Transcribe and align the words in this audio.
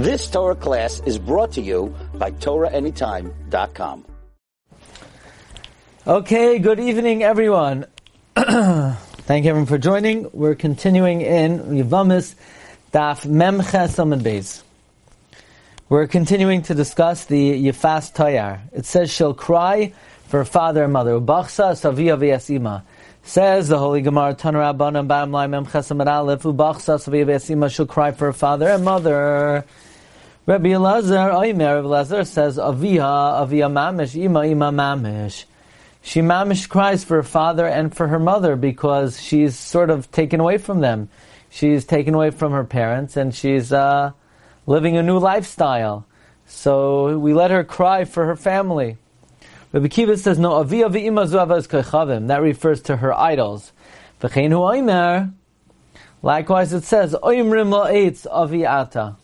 This 0.00 0.30
Torah 0.30 0.54
class 0.54 1.02
is 1.04 1.18
brought 1.18 1.52
to 1.52 1.60
you 1.60 1.94
by 2.14 2.30
TorahAnytime.com. 2.30 4.06
Okay, 6.06 6.58
good 6.58 6.80
evening, 6.80 7.22
everyone. 7.22 7.84
Thank 8.34 9.44
you, 9.44 9.50
everyone, 9.50 9.66
for 9.66 9.76
joining. 9.76 10.30
We're 10.32 10.54
continuing 10.54 11.20
in 11.20 11.58
Yavamis 11.58 12.34
Daf 12.94 13.26
Memches 13.26 13.98
Amid 13.98 14.20
Beis. 14.20 14.62
We're 15.90 16.06
continuing 16.06 16.62
to 16.62 16.74
discuss 16.74 17.26
the 17.26 17.66
Yefas 17.66 18.14
Tayar. 18.14 18.60
It 18.72 18.86
says 18.86 19.10
she'll 19.10 19.34
cry 19.34 19.92
for 20.28 20.46
father 20.46 20.84
and 20.84 20.94
mother. 20.94 21.20
Ubachsa 21.20 21.76
Savia 21.76 22.16
V'Yasima. 22.16 22.84
Says 23.22 23.68
the 23.68 23.76
Holy 23.76 24.00
Gemara, 24.00 24.34
Tanara 24.34 24.74
Banam 24.74 25.06
Bam 25.06 25.30
Lai 25.30 25.46
Mem 25.46 25.66
Chesam 25.66 26.00
Aleph, 26.06 26.44
Ubachsa 26.44 26.96
Savia 26.96 27.26
V'Yasima, 27.26 27.70
she'll 27.70 27.84
cry 27.84 28.12
for 28.12 28.24
her 28.24 28.32
father 28.32 28.66
and 28.66 28.82
mother. 28.82 29.66
Rabbi 30.50 30.70
Elazar, 30.70 31.32
Oimer, 31.32 31.80
Elazar 31.80 32.26
says, 32.26 32.58
Avia, 32.58 33.04
Avia 33.04 33.68
Mamish, 33.68 34.20
Ima, 34.20 34.46
Ima 34.46 34.72
Mamish. 34.72 35.44
She 36.02 36.22
Mamish 36.22 36.68
cries 36.68 37.04
for 37.04 37.18
her 37.18 37.22
father 37.22 37.68
and 37.68 37.94
for 37.94 38.08
her 38.08 38.18
mother 38.18 38.56
because 38.56 39.22
she's 39.22 39.56
sort 39.56 39.90
of 39.90 40.10
taken 40.10 40.40
away 40.40 40.58
from 40.58 40.80
them. 40.80 41.08
She's 41.50 41.84
taken 41.84 42.14
away 42.14 42.32
from 42.32 42.50
her 42.50 42.64
parents 42.64 43.16
and 43.16 43.32
she's 43.32 43.72
uh, 43.72 44.10
living 44.66 44.96
a 44.96 45.04
new 45.04 45.20
lifestyle. 45.20 46.04
So 46.48 47.16
we 47.16 47.32
let 47.32 47.52
her 47.52 47.62
cry 47.62 48.04
for 48.04 48.26
her 48.26 48.34
family. 48.34 48.96
Rabbi 49.70 49.86
Kiva 49.86 50.16
says, 50.16 50.40
no, 50.40 50.54
Avia 50.54 50.88
V'ima 50.88 51.28
Zuavaz 51.28 51.68
Kechavim. 51.68 52.26
That 52.26 52.42
refers 52.42 52.82
to 52.82 52.96
her 52.96 53.16
idols. 53.16 53.70
V'chein 54.20 54.50
Oimer. 54.50 55.32
Likewise 56.22 56.72
it 56.72 56.82
says, 56.82 57.14
Oimrim 57.22 57.70
La'etz 57.70 58.26
Aviata. 58.26 59.14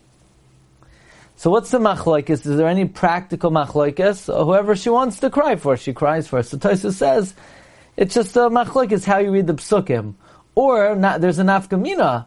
So 1.37 1.51
what's 1.51 1.69
the 1.69 1.77
machlokes? 1.77 2.31
Is 2.31 2.57
there 2.57 2.67
any 2.67 2.85
practical 2.85 3.51
machlokes? 3.51 4.25
Whoever 4.25 4.75
she 4.75 4.89
wants 4.89 5.19
to 5.19 5.29
cry 5.29 5.55
for, 5.55 5.77
she 5.77 5.93
cries 5.93 6.27
for. 6.27 6.41
So 6.41 6.57
Tosa 6.57 6.91
says, 6.91 7.35
it's 7.95 8.15
just 8.15 8.35
a 8.35 8.49
machlokes 8.49 9.05
how 9.05 9.19
you 9.19 9.29
read 9.31 9.45
the 9.45 9.53
psukim. 9.53 10.15
Or 10.55 10.95
not, 10.95 11.21
there's 11.21 11.37
an 11.37 11.47
afkamina. 11.47 12.25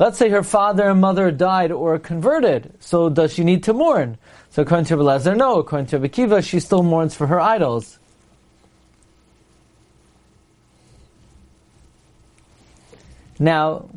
Let's 0.00 0.18
say 0.18 0.30
her 0.30 0.42
father 0.42 0.90
and 0.90 1.00
mother 1.00 1.30
died 1.30 1.70
or 1.70 1.96
converted. 2.00 2.74
So 2.80 3.08
does 3.08 3.32
she 3.32 3.44
need 3.44 3.62
to 3.64 3.72
mourn? 3.72 4.18
So 4.50 4.62
according 4.62 4.86
to 4.86 4.96
Belezer, 4.96 5.36
no. 5.36 5.60
According 5.60 5.86
to 5.88 6.08
Kiva, 6.08 6.42
she 6.42 6.58
still 6.58 6.82
mourns 6.82 7.14
for 7.14 7.28
her 7.28 7.40
idols. 7.40 8.00
Now, 13.38 13.88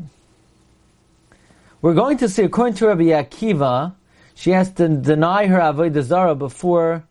we're 1.81 1.95
going 1.95 2.17
to 2.19 2.29
see, 2.29 2.43
according 2.43 2.75
to 2.75 2.87
Rabbi 2.87 3.05
Akiva, 3.05 3.95
she 4.35 4.51
has 4.51 4.71
to 4.73 4.87
deny 4.87 5.47
her 5.47 5.59
avodah 5.59 6.01
zara 6.01 6.35
before 6.35 7.03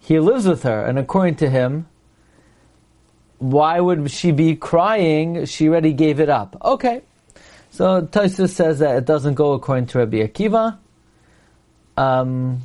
he 0.00 0.18
lives 0.18 0.46
with 0.46 0.62
her. 0.62 0.84
And 0.84 0.98
according 0.98 1.36
to 1.36 1.50
him, 1.50 1.86
why 3.38 3.80
would 3.80 4.10
she 4.10 4.32
be 4.32 4.56
crying? 4.56 5.44
She 5.46 5.68
already 5.68 5.92
gave 5.92 6.20
it 6.20 6.28
up. 6.28 6.56
Okay. 6.62 7.02
So 7.70 8.02
Tosus 8.02 8.50
says 8.50 8.80
that 8.80 8.96
it 8.96 9.04
doesn't 9.04 9.34
go 9.34 9.52
according 9.52 9.86
to 9.88 9.98
Rabbi 9.98 10.18
Akiva. 10.18 10.78
Um, 11.96 12.62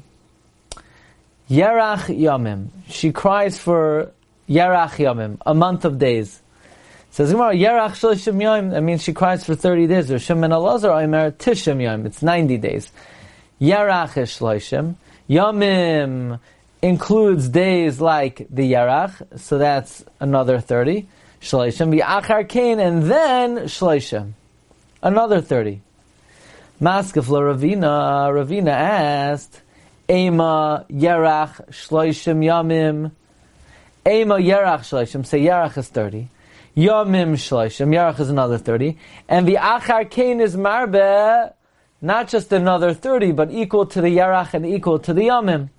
Yerach 1.49 2.05
Yamim. 2.05 2.69
She 2.87 3.11
cries 3.11 3.57
for 3.59 4.11
Yerach 4.49 4.95
Yamim, 4.95 5.37
a 5.45 5.53
month 5.53 5.85
of 5.85 5.99
days. 5.99 6.41
Says 7.11 7.31
Gemara, 7.31 7.53
Yerach 7.53 7.91
Shalishim 7.91 8.41
Yom. 8.41 8.69
That 8.69 8.81
means 8.81 9.03
she 9.03 9.13
cries 9.13 9.45
for 9.45 9.53
30 9.53 9.87
days. 9.87 10.11
Or 10.11 10.17
Shem 10.17 10.43
and 10.43 10.53
Elazar, 10.53 11.03
Omer 11.03 11.31
Tishim 11.31 11.81
Yom. 11.81 12.07
It's 12.07 12.23
90 12.23 12.57
days. 12.57 12.91
Yarach 13.63 14.15
Shloishim. 14.15 14.95
Yomim 15.29 16.37
includes 16.81 17.47
days 17.47 18.01
like 18.01 18.45
the 18.49 18.73
Yarach, 18.73 19.39
so 19.39 19.57
that's 19.57 20.03
another 20.19 20.59
30. 20.59 21.07
Shloishim. 21.39 21.97
Achar 22.01 22.47
Kain, 22.49 22.81
and 22.81 23.03
then 23.03 23.55
Shloishim. 23.67 24.33
Another 25.01 25.39
30. 25.39 25.79
Maskefla 26.81 27.55
Ravina, 27.55 28.27
Ravina 28.33 28.71
asked, 28.71 29.61
Ema 30.09 30.85
Yarach 30.91 31.69
Shloishim 31.69 32.43
Yomim. 32.43 33.11
Ema 34.05 34.35
Yarach 34.35 34.81
Shloishim, 34.81 35.25
say 35.25 35.39
Yarach 35.39 35.77
is 35.77 35.87
30. 35.87 36.27
Yomim 36.75 37.35
Shloishim, 37.35 37.87
Yarach 37.95 38.19
is 38.19 38.29
another 38.29 38.57
30. 38.57 38.97
And 39.29 39.47
the 39.47 39.55
Achar 39.55 40.09
Kain 40.09 40.41
is 40.41 40.57
Marbe, 40.57 41.53
not 42.03 42.27
just 42.27 42.51
another 42.51 42.93
30, 42.93 43.31
but 43.31 43.49
equal 43.49 43.85
to 43.85 44.01
the 44.01 44.09
Yarach 44.09 44.53
and 44.53 44.65
equal 44.65 44.99
to 44.99 45.13
the 45.13 45.21
Yamim. 45.21 45.69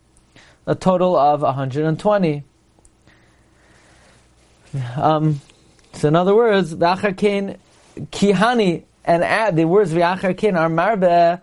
A 0.66 0.74
total 0.74 1.16
of 1.16 1.42
120. 1.42 2.42
Um, 4.96 5.42
so 5.92 6.08
in 6.08 6.16
other 6.16 6.34
words, 6.34 6.74
V'achar 6.74 7.14
Kain, 7.14 7.58
Kihani, 7.96 8.84
and 9.04 9.22
add 9.22 9.54
the 9.56 9.66
words 9.66 9.92
V'achar 9.92 10.34
Kain 10.36 10.56
are 10.56 10.70
Marbe, 10.70 11.42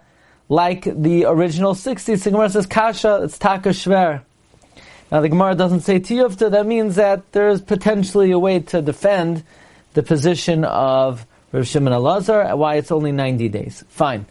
like 0.50 0.84
the 0.86 1.25
original 1.25 1.75
60. 1.75 2.16
So 2.16 2.31
Gemara 2.31 2.50
says 2.50 2.66
Kasha, 2.66 3.22
it's 3.24 3.38
Taka 3.38 3.69
Shver. 3.69 4.24
Now 5.12 5.22
the 5.22 5.30
Gemara 5.30 5.53
doesn't 5.53 5.81
say 5.81 6.00
Tiyufta, 6.00 6.50
that 6.50 6.66
means 6.66 6.96
that 6.96 7.31
there 7.34 7.50
is 7.50 7.62
potentially 7.62 8.31
a 8.31 8.40
way 8.40 8.59
to 8.59 8.81
defend 8.81 9.44
the 9.94 10.02
position 10.02 10.66
of 10.66 11.28
Rav 11.52 11.68
Shimon 11.68 11.94
Elazar, 11.94 12.58
why 12.58 12.78
it's 12.78 12.92
only 12.92 13.12
90 13.12 13.50
days. 13.50 13.84
Fine. 13.90 14.25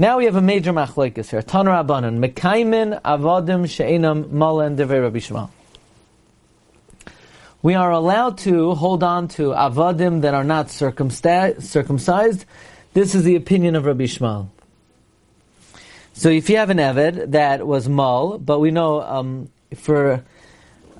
Now 0.00 0.18
we 0.18 0.26
have 0.26 0.36
a 0.36 0.40
major 0.40 0.72
machlokes 0.72 1.30
here. 1.30 1.42
Tanar 1.42 1.84
Abanan, 1.84 2.24
Mekaimin 2.24 3.02
Avodim 3.02 3.68
She'enam 3.68 4.26
Malen 4.26 4.76
Devei 4.76 5.02
Rabbi 5.02 5.18
Shmuel. 5.18 5.50
We 7.62 7.74
are 7.74 7.90
allowed 7.90 8.38
to 8.38 8.76
hold 8.76 9.02
on 9.02 9.26
to 9.28 9.50
avodim 9.50 10.20
that 10.20 10.34
are 10.34 10.44
not 10.44 10.70
circumcised. 10.70 12.44
This 12.94 13.16
is 13.16 13.24
the 13.24 13.34
opinion 13.34 13.74
of 13.74 13.86
Rabbi 13.86 14.04
Shmuel. 14.04 14.50
So 16.12 16.28
if 16.28 16.48
you 16.48 16.58
have 16.58 16.70
an 16.70 16.78
Eved 16.78 17.32
that 17.32 17.66
was 17.66 17.88
Mal, 17.88 18.38
but 18.38 18.60
we 18.60 18.70
know 18.70 19.02
um, 19.02 19.50
for 19.74 20.24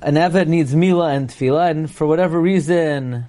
an 0.01 0.15
Eved 0.15 0.47
needs 0.47 0.75
Mila 0.75 1.11
and 1.13 1.29
Tefillah, 1.29 1.71
and 1.71 1.89
for 1.89 2.05
whatever 2.05 2.37
reason, 2.37 3.27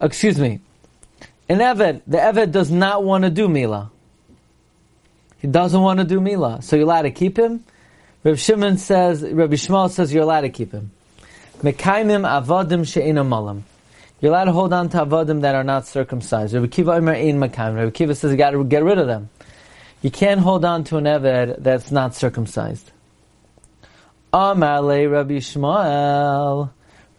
excuse 0.00 0.38
me, 0.38 0.60
an 1.48 1.58
Eved, 1.58 2.02
the 2.06 2.18
Eved 2.18 2.52
does 2.52 2.70
not 2.70 3.04
want 3.04 3.24
to 3.24 3.30
do 3.30 3.48
Mila. 3.48 3.90
He 5.38 5.48
doesn't 5.48 5.80
want 5.80 5.98
to 5.98 6.04
do 6.04 6.20
Mila. 6.20 6.62
So 6.62 6.76
you're 6.76 6.86
allowed 6.86 7.02
to 7.02 7.10
keep 7.10 7.38
him? 7.38 7.64
Rabbi 8.22 8.36
Shimon 8.36 8.78
says, 8.78 9.22
Rabbi 9.22 9.54
Shmuel 9.56 9.90
says 9.90 10.14
you're 10.14 10.22
allowed 10.22 10.42
to 10.42 10.48
keep 10.48 10.72
him. 10.72 10.90
Mekaimim 11.58 12.24
avodim 12.24 12.90
she'ina 12.90 13.22
malam. 13.22 13.64
You're 14.20 14.32
allowed 14.32 14.44
to 14.44 14.52
hold 14.52 14.72
on 14.72 14.88
to 14.88 15.04
avodim 15.04 15.42
that 15.42 15.54
are 15.54 15.64
not 15.64 15.86
circumcised. 15.86 16.54
Rabbi 16.54 16.68
Kiva. 16.68 16.98
Rabbi 17.00 17.90
Kiva 17.90 18.14
says 18.14 18.30
you 18.30 18.38
got 18.38 18.52
to 18.52 18.64
get 18.64 18.82
rid 18.82 18.96
of 18.98 19.06
them. 19.06 19.28
You 20.00 20.10
can't 20.10 20.40
hold 20.40 20.64
on 20.64 20.84
to 20.84 20.96
an 20.96 21.04
Eved 21.04 21.62
that's 21.62 21.90
not 21.90 22.14
circumcised. 22.14 22.90
Amar 24.32 24.80
le 24.80 25.06
Rabbi 25.06 25.34
Shmuel. 25.34 26.70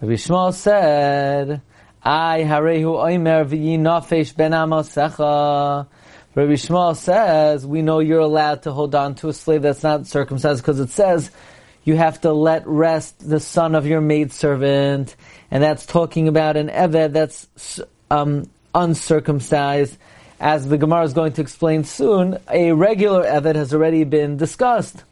Rabbi 0.02 0.14
Shmuel 0.14 0.53
said, 0.53 1.62
I 2.08 2.44
harehu 2.46 3.00
oimer 3.00 3.48
v'yinafesh 3.50 4.38
ben 4.38 4.52
amosecha. 4.52 5.88
Rabbi 6.36 6.52
Shmuel 6.52 6.96
says, 6.96 7.66
we 7.66 7.82
know 7.82 7.98
you're 7.98 8.20
allowed 8.20 8.62
to 8.64 8.72
hold 8.72 8.94
on 8.94 9.16
to 9.16 9.30
a 9.30 9.34
slave 9.34 9.64
that's 9.64 9.82
not 9.82 10.06
circumcised 10.06 10.62
because 10.62 10.80
it 10.80 10.90
says 10.90 11.32
you 11.84 11.96
have 11.96 12.22
to 12.22 12.32
let 12.32 12.68
rest 12.68 13.28
the 13.28 13.40
son 13.40 13.74
of 13.74 13.88
your 13.88 14.02
maidservant, 14.02 15.16
and 15.50 15.64
that's 15.64 15.88
talking 15.88 16.28
about 16.28 16.58
an 16.58 16.68
Eved 16.70 17.14
that's 17.14 17.80
um, 18.12 18.50
uncircumcised. 18.76 19.98
As 20.40 20.68
the 20.68 20.78
Gemara 20.78 21.06
is 21.06 21.14
going 21.14 21.34
to 21.34 21.42
explain 21.42 21.86
soon, 21.86 22.38
a 22.52 22.74
regular 22.74 23.24
Eved 23.24 23.56
has 23.56 23.74
already 23.74 24.03
been 24.03 24.38
discussed. 24.38 25.03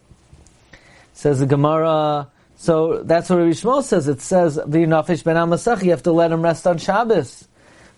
Says 1.13 1.39
the 1.39 1.47
Gemara, 1.47 2.27
so 2.63 3.03
that's 3.03 3.29
what 3.29 3.39
Rabbi 3.39 3.49
Shmuel 3.49 3.83
says. 3.83 4.07
It 4.07 4.21
says 4.21 4.57
v'yinafish 4.57 5.25
ben 5.25 5.35
amasach. 5.35 5.83
You 5.83 5.91
have 5.91 6.03
to 6.03 6.13
let 6.13 6.31
him 6.31 6.41
rest 6.41 6.65
on 6.65 6.77
Shabbos. 6.77 7.45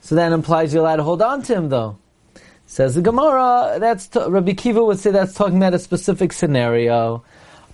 So 0.02 0.16
that 0.16 0.32
implies 0.32 0.74
you're 0.74 0.82
allowed 0.82 0.96
to 0.96 1.04
hold 1.04 1.22
on 1.22 1.44
to 1.44 1.54
him, 1.54 1.70
though. 1.70 2.00
Says 2.66 2.96
the 2.96 3.04
Gemara. 3.04 3.78
That's 3.80 4.08
t- 4.08 4.20
Rabbi 4.28 4.54
Kiva 4.54 4.84
would 4.84 4.98
say 4.98 5.12
that's 5.12 5.36
talking 5.36 5.58
about 5.58 5.76
a 5.76 5.78
specific 5.78 6.34
scenario. 6.34 7.24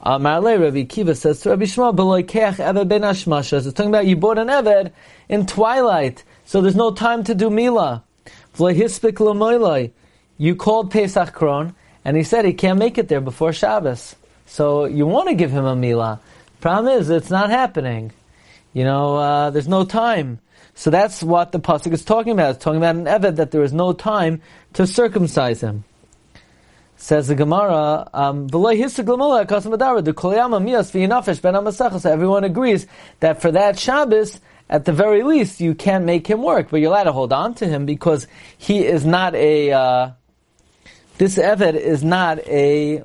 Amarle 0.05 0.59
Rabbi 0.59 0.83
Kiva 0.83 1.15
says 1.15 1.39
to 1.39 1.51
Rabbi 1.51 1.63
Shmuel, 1.63 1.95
"Beloikeach 1.95 2.55
eved 2.55 2.89
ben 2.89 3.03
ashmasha." 3.03 3.65
It's 3.65 3.71
talking 3.71 3.89
about 3.89 4.05
you 4.05 4.17
bought 4.17 4.37
an 4.37 4.49
eved 4.49 4.91
in 5.29 5.45
twilight, 5.45 6.25
so 6.43 6.59
there's 6.59 6.75
no 6.75 6.91
time 6.91 7.23
to 7.23 7.33
do 7.33 7.49
milah. 7.49 8.01
You 10.37 10.55
called 10.57 10.91
Pesach 10.91 11.33
Krohn, 11.33 11.73
and 12.03 12.17
he 12.17 12.23
said 12.23 12.43
he 12.43 12.51
can't 12.51 12.79
make 12.79 12.97
it 12.97 13.07
there 13.07 13.21
before 13.21 13.53
Shabbos. 13.53 14.17
So 14.45 14.83
you 14.83 15.07
want 15.07 15.29
to 15.29 15.35
give 15.35 15.51
him 15.51 15.63
a 15.63 15.77
milah. 15.77 16.19
Problem 16.61 16.99
is, 16.99 17.09
it's 17.09 17.31
not 17.31 17.49
happening. 17.49 18.11
You 18.71 18.83
know, 18.83 19.15
uh, 19.15 19.49
there's 19.49 19.67
no 19.67 19.83
time. 19.83 20.39
So 20.75 20.89
that's 20.91 21.21
what 21.21 21.51
the 21.51 21.59
pasuk 21.59 21.91
is 21.91 22.05
talking 22.05 22.31
about. 22.33 22.55
It's 22.55 22.63
talking 22.63 22.77
about 22.77 22.95
an 22.95 23.05
eved 23.05 23.35
that 23.37 23.49
there 23.51 23.63
is 23.63 23.73
no 23.73 23.93
time 23.93 24.41
to 24.73 24.87
circumcise 24.87 25.61
him. 25.61 25.83
Says 26.95 27.27
the 27.27 27.35
Gemara, 27.35 28.07
um, 28.13 28.47
so 28.47 28.75
everyone 32.11 32.43
agrees 32.43 32.87
that 33.21 33.41
for 33.41 33.51
that 33.51 33.79
Shabbos, 33.79 34.39
at 34.69 34.85
the 34.85 34.93
very 34.93 35.23
least, 35.23 35.61
you 35.61 35.73
can't 35.73 36.05
make 36.05 36.27
him 36.27 36.43
work, 36.43 36.69
but 36.69 36.79
you're 36.79 36.91
allowed 36.91 37.05
to 37.05 37.11
hold 37.11 37.33
on 37.33 37.55
to 37.55 37.65
him 37.65 37.87
because 37.87 38.27
he 38.55 38.85
is 38.85 39.03
not 39.03 39.33
a, 39.33 39.71
uh, 39.71 40.11
this 41.17 41.37
Eved 41.37 41.73
is 41.73 42.03
not 42.03 42.37
a, 42.47 43.03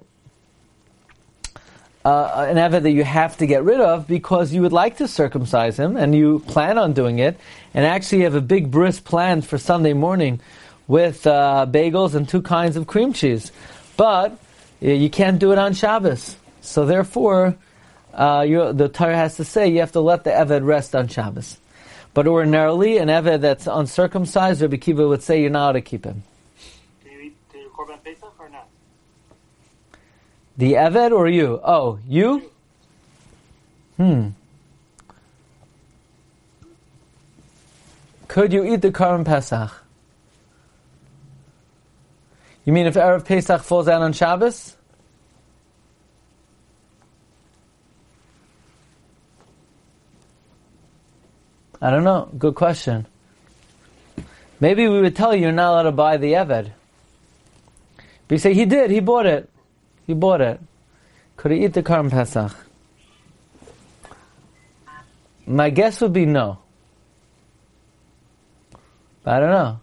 uh, 2.07 2.47
an 2.49 2.57
Eved 2.57 2.83
that 2.83 2.93
you 2.93 3.03
have 3.03 3.37
to 3.39 3.47
get 3.47 3.65
rid 3.65 3.81
of 3.81 4.07
because 4.07 4.55
you 4.55 4.63
would 4.63 4.73
like 4.73 4.99
to 4.99 5.09
circumcise 5.09 5.77
him 5.77 5.97
and 5.97 6.15
you 6.15 6.39
plan 6.47 6.79
on 6.79 6.93
doing 6.93 7.19
it 7.19 7.37
and 7.75 7.85
actually 7.85 8.23
have 8.23 8.37
a 8.37 8.41
big 8.41 8.71
bris 8.71 9.01
planned 9.01 9.45
for 9.45 9.59
Sunday 9.59 9.93
morning 9.93 10.41
with 10.87 11.27
uh, 11.27 11.67
bagels 11.69 12.15
and 12.15 12.29
two 12.29 12.43
kinds 12.43 12.77
of 12.77 12.87
cream 12.87 13.13
cheese. 13.13 13.51
But 13.97 14.39
you 14.81 15.11
can't 15.11 15.41
do 15.41 15.51
it 15.51 15.59
on 15.59 15.75
Shabbos. 15.75 16.37
So 16.61 16.87
therefore, 16.87 17.57
uh, 18.15 18.47
the 18.73 18.89
Torah 18.89 19.17
has 19.17 19.35
to 19.37 19.45
say 19.45 19.69
you 19.69 19.81
have 19.81 19.93
to 19.93 20.01
let 20.01 20.23
the 20.23 20.31
Eved 20.31 20.65
rest 20.65 20.95
on 20.95 21.09
Shabbos. 21.09 21.59
But 22.15 22.29
ordinarily, 22.29 22.99
an 22.99 23.09
Eved 23.09 23.41
that's 23.41 23.67
uncircumcised, 23.67 24.63
Rabbi 24.63 24.77
Kiva 24.77 25.09
would 25.09 25.25
say 25.25 25.41
you're 25.43 25.51
not 25.51 25.73
to 25.73 25.81
keep 25.81 26.05
him. 26.05 26.23
Do 27.03 27.11
you 27.11 27.19
eat 27.19 27.37
do 27.53 27.59
you 27.59 27.69
Korban 27.77 28.03
Pesach 28.05 28.33
or 28.39 28.49
not? 28.49 28.69
The 30.59 30.73
Eved 30.73 31.13
or 31.13 31.29
you? 31.29 31.61
Oh, 31.63 31.99
you? 32.09 32.51
Hmm. 33.97 34.29
Could 38.29 38.53
you 38.53 38.65
eat 38.65 38.83
the 38.83 38.91
Korban 38.91 39.25
Pesach? 39.25 39.73
You 42.65 42.73
mean 42.73 42.87
if 42.87 42.95
Erev 42.95 43.25
Pesach 43.25 43.63
falls 43.63 43.87
out 43.87 44.03
on 44.03 44.13
Shabbos? 44.13 44.77
I 51.81 51.91
don't 51.91 52.05
know. 52.05 52.31
Good 52.37 52.55
question. 52.55 53.07
Maybe 54.59 54.89
we 54.89 55.01
would 55.01 55.15
tell 55.15 55.35
you 55.35 55.43
you're 55.43 55.53
not 55.53 55.73
allowed 55.73 55.83
to 55.85 55.93
buy 55.93 56.17
the 56.17 56.33
Eved. 56.33 56.73
But 58.27 58.35
you 58.35 58.39
say 58.39 58.55
he 58.55 58.65
did, 58.65 58.91
he 58.91 59.01
bought 59.01 59.27
it. 59.27 59.49
He 60.07 60.15
bought 60.15 60.41
it. 60.41 60.61
Could 61.37 61.53
he 61.53 61.65
eat 61.65 61.75
the 61.75 61.83
Karm 61.83 62.11
Pesach? 62.11 62.55
My 65.47 65.71
guess 65.71 66.01
would 66.01 66.13
be 66.13 66.27
no. 66.27 66.59
But 69.23 69.35
I 69.35 69.41
don't 69.41 69.51
know. 69.51 69.81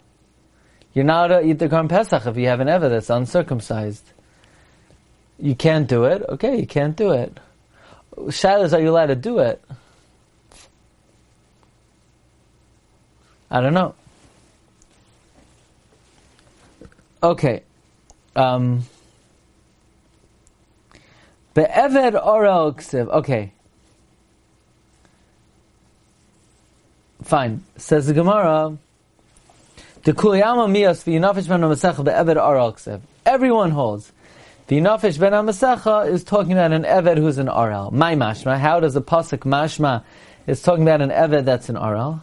You're 0.94 1.06
not 1.06 1.32
allowed 1.32 1.42
to 1.42 1.48
eat 1.48 1.60
the 1.60 1.70
Karm 1.70 1.90
Pesach 1.90 2.26
if 2.26 2.38
you 2.38 2.48
have 2.48 2.60
an 2.60 2.68
Eved 2.68 2.90
that's 2.90 3.10
uncircumcised. 3.10 4.06
You 5.40 5.56
can't 5.56 5.88
do 5.88 6.06
it. 6.06 6.24
Okay, 6.30 6.60
you 6.60 6.68
can't 6.68 6.96
do 6.96 7.12
it. 7.12 7.40
Shilas, 8.16 8.74
are 8.74 8.82
you 8.82 8.90
allowed 8.90 9.08
to 9.08 9.16
do 9.16 9.40
it? 9.40 9.64
I 13.50 13.62
don't 13.62 13.74
know. 13.74 13.96
Okay. 17.22 17.64
Um, 18.36 18.84
Be'eved 21.54 22.16
orel 22.16 22.74
ksiv. 22.74 23.10
Okay. 23.10 23.52
Fine. 27.24 27.64
Says 27.78 28.08
the 28.08 28.14
Gemara. 28.14 28.78
The 30.04 30.14
kuliyama 30.14 30.70
mias 30.70 31.04
v'yinafish 31.04 31.48
ben 31.48 31.62
ha'masecha 31.62 32.04
be'eved 32.04 32.38
orel 32.38 32.74
ksiv. 32.74 33.02
Everyone 33.26 33.72
holds. 33.72 34.12
The 34.68 34.78
Yinafish 34.78 35.20
ben 35.20 35.34
ha'masecha 35.34 36.10
is 36.10 36.24
talking 36.24 36.54
about 36.54 36.72
an 36.72 36.84
eved 36.84 37.18
who's 37.18 37.38
an 37.38 37.48
orel. 37.48 37.92
My 37.92 38.16
mashma. 38.16 38.58
How 38.58 38.80
does 38.80 38.94
the 38.94 39.02
pasuk 39.02 39.40
mashma 39.40 40.04
is 40.48 40.62
talking 40.62 40.84
about 40.84 41.02
an 41.02 41.10
eved 41.10 41.46
that's 41.46 41.70
an 41.70 41.76
orel? 41.76 42.22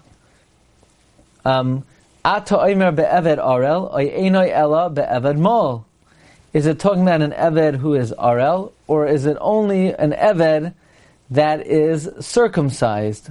Um, 1.44 1.84
Ato 2.24 2.58
oimer 2.58 2.94
be'eved 2.94 3.38
arel, 3.38 3.94
oy 3.94 4.10
enoi 4.10 4.50
ella 4.50 4.90
be'eved 4.90 5.38
mol. 5.38 5.86
Is 6.52 6.66
it 6.66 6.80
talking 6.80 7.02
about 7.02 7.22
an 7.22 7.30
eved 7.30 7.76
who 7.76 7.94
is 7.94 8.12
arel, 8.18 8.72
or 8.88 9.06
is 9.06 9.24
it 9.24 9.36
only 9.40 9.94
an 9.94 10.10
eved 10.12 10.74
that 11.30 11.64
is 11.66 12.10
circumcised? 12.18 13.30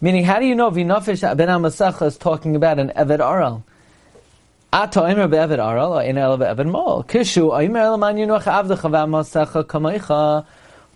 Meaning, 0.00 0.24
how 0.24 0.38
do 0.38 0.46
you 0.46 0.54
know 0.54 0.70
Vinafish 0.70 1.20
ben 1.36 1.48
Amasacha 1.48 2.06
is 2.06 2.16
talking 2.16 2.56
about 2.56 2.78
an 2.78 2.90
eved 2.96 3.20
oimer 4.72 5.28
be'eved. 5.28 5.58
Kishu. 7.06 7.50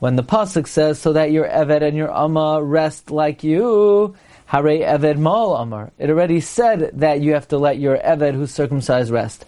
When 0.00 0.16
the 0.16 0.22
pasuk 0.22 0.66
says, 0.66 0.98
"So 0.98 1.12
that 1.12 1.30
your 1.30 1.46
eved 1.46 1.82
and 1.82 1.96
your 1.96 2.10
amma 2.10 2.62
rest 2.62 3.10
like 3.10 3.44
you," 3.44 4.14
Hare 4.46 4.62
Eved 4.62 5.18
Mal 5.18 5.56
Amar. 5.56 5.90
It 5.98 6.08
already 6.10 6.40
said 6.40 6.90
that 6.94 7.20
you 7.20 7.34
have 7.34 7.48
to 7.48 7.58
let 7.58 7.78
your 7.78 7.98
Eved 7.98 8.34
who's 8.34 8.50
circumcised 8.50 9.10
rest. 9.10 9.44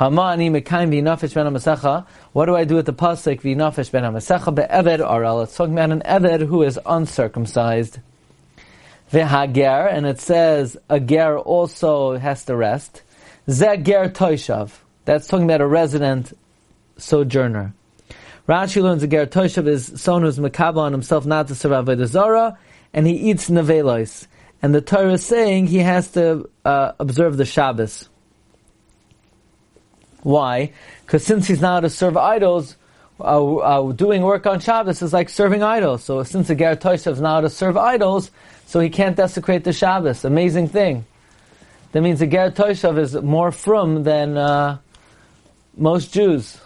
Hamani 0.00 0.50
V'Nafesh 0.50 1.34
Ben 1.34 1.44
HaMasecha. 1.44 2.06
What 2.32 2.46
do 2.46 2.56
I 2.56 2.64
do 2.64 2.76
with 2.76 2.86
the 2.86 2.94
pasuk 2.94 3.42
V'Nafesh 3.42 3.92
Ben 3.92 4.02
HaMasecha 4.02 4.54
Be'Eved 4.54 5.00
Aral? 5.00 5.42
It's 5.42 5.54
talking 5.54 5.74
about 5.74 5.90
an 5.90 6.00
Eved 6.06 6.46
who 6.46 6.62
is 6.62 6.80
uncircumcised. 6.86 7.98
V'Hager, 9.12 9.92
and 9.92 10.06
it 10.06 10.18
says 10.18 10.78
a 10.88 10.98
ger 10.98 11.38
also 11.38 12.16
has 12.16 12.46
to 12.46 12.56
rest. 12.56 13.02
Ze 13.50 13.76
ger 13.76 14.08
toishav. 14.08 14.70
That's 15.04 15.26
talking 15.26 15.44
about 15.44 15.60
a 15.60 15.66
resident 15.66 16.34
sojourner. 16.96 17.74
Rashi 18.48 18.82
learns 18.82 19.02
a 19.02 19.06
ger 19.06 19.26
toishav 19.26 19.66
is 19.68 19.92
someone 20.00 20.22
who's 20.22 20.38
makabel 20.38 20.78
on 20.78 20.92
himself 20.92 21.26
not 21.26 21.48
to 21.48 21.54
serve 21.54 21.72
avodah 21.72 22.06
zara, 22.06 22.58
and 22.94 23.06
he 23.06 23.12
eats 23.12 23.50
nevelos 23.50 24.26
and 24.62 24.74
the 24.74 24.80
Torah 24.80 25.14
is 25.14 25.24
saying 25.24 25.66
he 25.66 25.78
has 25.78 26.10
to 26.12 26.48
uh, 26.64 26.92
observe 26.98 27.36
the 27.36 27.44
Shabbos. 27.44 28.08
Why? 30.22 30.72
Because 31.04 31.24
since 31.24 31.48
he's 31.48 31.60
not 31.60 31.80
to 31.80 31.90
serve 31.90 32.16
idols, 32.16 32.76
uh, 33.20 33.56
uh, 33.56 33.92
doing 33.92 34.22
work 34.22 34.46
on 34.46 34.60
Shabbos 34.60 35.02
is 35.02 35.12
like 35.12 35.28
serving 35.28 35.62
idols. 35.62 36.04
So 36.04 36.22
since 36.22 36.48
the 36.48 36.54
Ger 36.54 36.76
Toshav 36.76 37.12
is 37.12 37.20
not 37.20 37.42
to 37.42 37.50
serve 37.50 37.76
idols, 37.76 38.30
so 38.66 38.80
he 38.80 38.90
can't 38.90 39.16
desecrate 39.16 39.64
the 39.64 39.72
Shabbos. 39.72 40.24
Amazing 40.24 40.68
thing. 40.68 41.04
That 41.92 42.02
means 42.02 42.20
the 42.20 42.26
Ger 42.26 42.50
Toshav 42.50 42.98
is 42.98 43.14
more 43.14 43.52
from 43.52 44.04
than 44.04 44.36
uh, 44.36 44.78
most 45.76 46.12
Jews. 46.12 46.58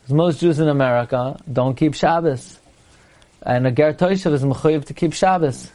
Because 0.00 0.14
most 0.14 0.40
Jews 0.40 0.58
in 0.58 0.68
America 0.68 1.38
don't 1.50 1.76
keep 1.76 1.94
Shabbos. 1.94 2.58
And 3.42 3.66
a 3.66 3.70
Ger 3.70 3.92
Toshav 3.92 4.32
is 4.32 4.42
mechuyev 4.42 4.86
to 4.86 4.94
keep 4.94 5.12
Shabbos. 5.12 5.70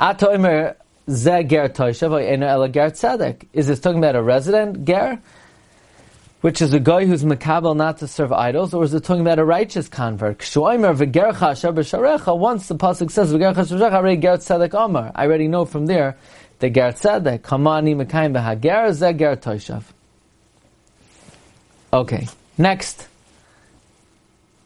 Atoimer 0.00 0.74
ze 1.08 1.44
ger 1.44 1.68
toishav 1.68 2.22
eno 2.22 2.46
ela 2.46 2.68
ger 2.68 2.90
tzedek. 2.90 3.46
Is 3.52 3.66
this 3.66 3.80
talking 3.80 3.98
about 3.98 4.16
a 4.16 4.22
resident 4.22 4.84
ger, 4.84 5.20
which 6.44 6.60
is 6.60 6.74
a 6.74 6.78
guy 6.78 7.06
who's 7.06 7.24
makabel 7.24 7.74
not 7.74 7.96
to 7.96 8.06
serve 8.06 8.30
idols, 8.30 8.74
or 8.74 8.84
is 8.84 8.92
it 8.92 9.02
talking 9.02 9.22
about 9.22 9.38
a 9.38 9.44
righteous 9.46 9.88
convert? 9.88 10.40
Once 10.54 10.76
the 12.68 12.74
pasuk 12.76 13.10
says. 13.10 13.32
I 15.16 15.24
already 15.24 15.48
know 15.48 15.64
from 15.64 15.86
there 15.86 16.18
the 16.58 16.68
ger 16.68 16.92
tzedek 16.92 17.38
kamani 17.38 17.96
mekayim 17.96 18.34
b'hager 18.34 18.92
ze 18.92 19.14
ger 19.14 19.36
toishav. 19.36 19.84
Okay, 21.94 22.28
next. 22.58 23.08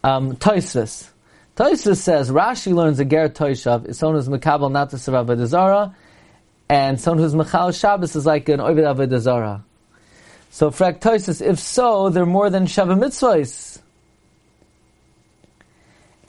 Um, 0.02 0.34
Toisvis. 0.34 1.10
Toysus 1.56 1.98
says 1.98 2.32
Rashi 2.32 2.74
learns 2.74 2.98
a 2.98 3.04
ger 3.04 3.28
toishav 3.28 3.86
is 3.86 4.00
someone 4.00 4.16
who's 4.16 4.28
makabel 4.28 4.72
not 4.72 4.90
to 4.90 4.98
serve 4.98 5.28
avodah 5.28 5.94
and 6.68 7.00
someone 7.00 7.22
who's 7.22 7.36
mechal 7.36 7.72
Shabbos 7.72 8.16
is 8.16 8.26
like 8.26 8.48
an 8.48 8.58
ovid 8.58 8.84
avodah. 8.84 9.62
So 10.50 10.70
frak 10.70 11.00
Toysus, 11.00 11.44
if 11.44 11.58
so, 11.58 12.08
they're 12.10 12.26
more 12.26 12.50
than 12.50 12.66
shava 12.66 12.98
mitzvahs. 12.98 13.80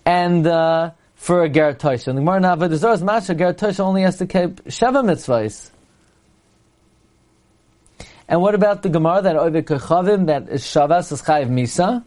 And 0.05 0.45
uh, 0.47 0.91
for 1.15 1.43
a 1.43 1.49
ger 1.49 1.73
toishav, 1.73 2.05
the 2.05 2.21
Gemara 2.21 2.77
zara's 2.77 3.03
masha 3.03 3.35
ger 3.35 3.55
only 3.83 4.01
has 4.01 4.17
to 4.17 4.25
keep 4.25 4.63
shava 4.65 5.03
mitzvahs. 5.03 5.69
And 8.27 8.41
what 8.41 8.55
about 8.55 8.83
the 8.83 8.89
Gemara 8.89 9.23
that 9.23 9.35
ovid 9.35 9.65
kechavim 9.65 10.27
that 10.27 10.49
is 10.49 10.63
shavas 10.63 11.11
is 11.11 11.21
chayiv 11.21 11.49
misa? 11.49 12.03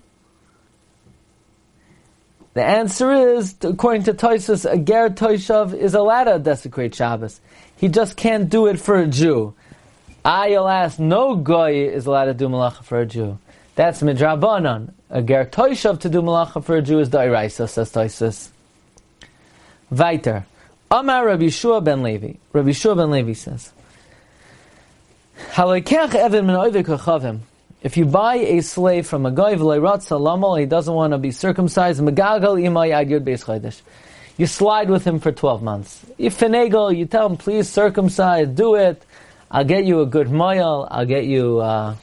The 2.54 2.62
answer 2.62 3.12
is, 3.12 3.54
according 3.62 4.04
to 4.04 4.14
Toisus, 4.14 4.71
a 4.71 4.78
ger 4.78 5.09
toishav 5.09 5.75
is 5.75 5.95
allowed 5.95 6.25
to 6.25 6.38
desecrate 6.38 6.95
Shabbos. 6.95 7.40
He 7.76 7.88
just 7.88 8.16
can't 8.16 8.49
do 8.49 8.66
it 8.66 8.78
for 8.78 8.99
a 8.99 9.07
Jew. 9.07 9.54
I'll 10.25 10.69
ask, 10.69 10.99
no 10.99 11.35
goy 11.35 11.88
is 11.88 12.07
allowed 12.07 12.26
to 12.26 12.35
do 12.35 12.49
malacha 12.49 12.85
for 12.85 13.00
a 13.00 13.07
Jew. 13.07 13.38
That's 13.75 14.02
midrabanan. 14.02 14.93
A 15.11 15.21
ger 15.23 15.45
toishav 15.45 16.00
to 16.00 16.09
do 16.09 16.23
malacha 16.23 16.62
for 16.64 16.76
a 16.76 16.83
Jew 16.83 17.00
is 17.00 17.09
dairaisa, 17.09 17.69
says 17.69 17.93
Toisus. 17.93 18.50
Weiter. 19.91 20.47
Amar 20.91 21.26
Rabbi 21.26 21.49
Shua 21.49 21.81
ben 21.81 22.02
Levi. 22.02 22.35
Rabbi 22.52 22.73
Shua 22.73 22.95
ben 22.95 23.11
Levi 23.11 23.33
says, 23.33 23.73
if 27.83 27.97
you 27.97 28.05
buy 28.05 28.35
a 28.37 28.61
slave 28.61 29.07
from 29.07 29.26
a 29.26 29.31
guy, 29.33 29.50
he 29.50 30.67
doesn't 30.67 30.95
want 30.95 31.12
to 31.12 31.19
be 31.19 31.31
circumcised, 31.33 32.00
you 34.38 34.47
slide 34.47 34.91
with 34.91 35.05
him 35.05 35.19
for 35.19 35.33
12 35.33 35.62
months. 35.62 36.07
You 36.17 36.31
finagle, 36.31 36.97
you 36.97 37.07
tell 37.07 37.26
him, 37.26 37.37
please 37.37 37.69
circumcise, 37.69 38.49
do 38.49 38.76
it. 38.76 39.02
I'll 39.54 39.64
get 39.64 39.85
you 39.85 40.00
a 40.00 40.06
good 40.06 40.28
moyal, 40.28 40.88
I'll 40.90 41.04
get 41.04 41.26
you 41.26 41.59
uh, 41.59 41.97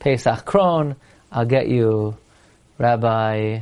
Pesach 0.00 0.44
Krohn, 0.44 0.96
I'll 1.30 1.46
get 1.46 1.68
you 1.68 2.16
Rabbi 2.76 3.60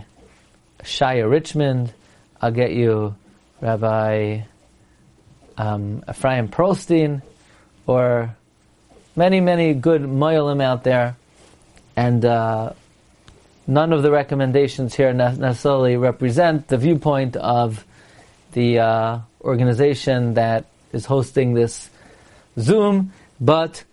Shia 0.82 1.30
Richmond, 1.30 1.92
I'll 2.40 2.50
get 2.50 2.72
you 2.72 3.14
Rabbi 3.60 4.40
um, 5.58 6.02
Ephraim 6.08 6.48
Perlstein, 6.48 7.20
or 7.86 8.34
many, 9.14 9.42
many 9.42 9.74
good 9.74 10.00
moyalim 10.00 10.62
out 10.62 10.82
there. 10.82 11.16
And 11.96 12.24
uh, 12.24 12.72
none 13.66 13.92
of 13.92 14.02
the 14.02 14.10
recommendations 14.10 14.94
here 14.94 15.12
necessarily 15.12 15.98
represent 15.98 16.68
the 16.68 16.78
viewpoint 16.78 17.36
of 17.36 17.84
the 18.52 18.78
uh, 18.78 19.18
organization 19.42 20.34
that 20.34 20.64
is 20.94 21.04
hosting 21.04 21.52
this 21.52 21.90
Zoom, 22.58 23.12
but 23.40 23.84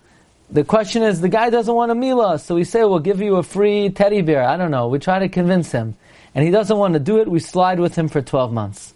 the 0.51 0.63
question 0.63 1.03
is, 1.03 1.21
the 1.21 1.29
guy 1.29 1.49
doesn't 1.49 1.73
want 1.73 1.91
a 1.91 1.95
mila, 1.95 2.37
so 2.37 2.55
we 2.55 2.63
say 2.63 2.83
we'll 2.83 2.99
give 2.99 3.21
you 3.21 3.37
a 3.37 3.43
free 3.43 3.89
teddy 3.89 4.21
bear. 4.21 4.43
I 4.43 4.57
don't 4.57 4.71
know. 4.71 4.87
We 4.87 4.99
try 4.99 5.19
to 5.19 5.29
convince 5.29 5.71
him, 5.71 5.95
and 6.35 6.43
he 6.43 6.51
doesn't 6.51 6.77
want 6.77 6.93
to 6.93 6.99
do 6.99 7.19
it. 7.19 7.27
We 7.27 7.39
slide 7.39 7.79
with 7.79 7.95
him 7.95 8.09
for 8.09 8.21
twelve 8.21 8.51
months. 8.51 8.93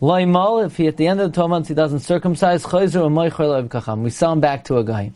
Laimal, 0.00 0.66
if 0.66 0.76
he 0.76 0.88
at 0.88 0.96
the 0.96 1.06
end 1.06 1.20
of 1.20 1.30
the 1.30 1.34
twelve 1.34 1.50
months 1.50 1.68
he 1.68 1.74
doesn't 1.74 2.00
circumcise, 2.00 2.64
we 2.64 4.10
sell 4.10 4.32
him 4.32 4.40
back 4.40 4.64
to 4.64 4.78
a 4.78 4.84
guy. 4.84 5.12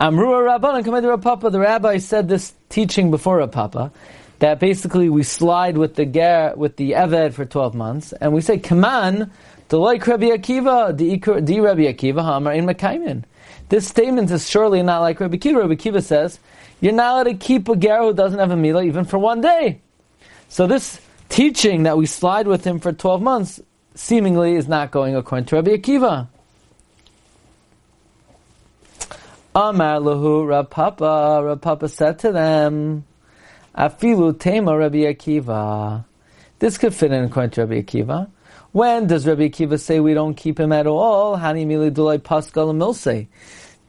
Amrua 0.00 0.58
Rabbanan 0.58 0.84
Kamed 0.84 1.22
Papa. 1.22 1.50
The 1.50 1.60
rabbi 1.60 1.98
said 1.98 2.28
this 2.28 2.54
teaching 2.70 3.10
before 3.10 3.46
Papa 3.48 3.92
that 4.38 4.60
basically 4.60 5.10
we 5.10 5.22
slide 5.22 5.76
with 5.76 5.96
the 5.96 6.06
ger 6.06 6.54
with 6.56 6.76
the 6.76 6.92
eved 6.92 7.34
for 7.34 7.44
twelve 7.44 7.74
months, 7.74 8.12
and 8.14 8.32
we 8.32 8.40
say 8.40 8.58
Kaman 8.58 9.30
the 9.68 9.78
like 9.78 10.06
Rabbi 10.06 10.26
Akiva 10.26 10.96
di 10.96 11.60
Rabbi 11.60 11.82
Akiva 11.82 12.22
Hamar 12.22 12.52
in 12.54 12.66
Mekaimin. 12.66 13.24
This 13.68 13.86
statement 13.86 14.30
is 14.30 14.48
surely 14.48 14.82
not 14.82 15.00
like 15.00 15.20
Rabbi 15.20 15.36
Akiva. 15.36 15.60
Rabbi 15.60 15.74
Akiva 15.74 16.02
says 16.02 16.38
you're 16.80 16.92
not 16.92 17.12
allowed 17.12 17.32
to 17.32 17.34
keep 17.34 17.68
a 17.68 17.76
ger 17.76 17.98
who 17.98 18.14
doesn't 18.14 18.38
have 18.38 18.50
a 18.50 18.54
milah 18.56 18.86
even 18.86 19.04
for 19.04 19.18
one 19.18 19.40
day. 19.40 19.80
So 20.48 20.66
this 20.66 21.00
teaching 21.28 21.82
that 21.82 21.98
we 21.98 22.06
slide 22.06 22.46
with 22.46 22.64
him 22.64 22.80
for 22.80 22.92
twelve 22.92 23.20
months 23.20 23.60
seemingly 23.94 24.54
is 24.54 24.68
not 24.68 24.90
going 24.90 25.16
according 25.16 25.46
to 25.46 25.56
Rabbi 25.56 25.72
Akiva. 25.72 26.28
Amar 29.54 29.98
lahu 29.98 30.48
Rav 30.48 30.70
Papa. 30.70 31.42
Rav 31.44 31.60
Papa 31.60 31.88
said 31.88 32.20
to 32.20 32.32
them, 32.32 33.04
Afilu 33.76 34.38
tema 34.38 34.78
Rabbi 34.78 34.98
Akiva. 34.98 36.04
This 36.60 36.78
could 36.78 36.94
fit 36.94 37.12
in 37.12 37.24
according 37.24 37.50
to 37.50 37.60
Rabbi 37.62 37.82
Akiva. 37.82 38.30
When 38.78 39.08
does 39.08 39.26
Rabbi 39.26 39.48
Akiva 39.48 39.80
say 39.80 39.98
we 39.98 40.14
don't 40.14 40.36
keep 40.36 40.60
him 40.60 40.70
at 40.70 40.86
all? 40.86 41.36
Hani 41.36 41.66
mili 41.66 41.90
dulai 41.90 42.22
pascal 42.22 42.72
milse. 42.72 43.26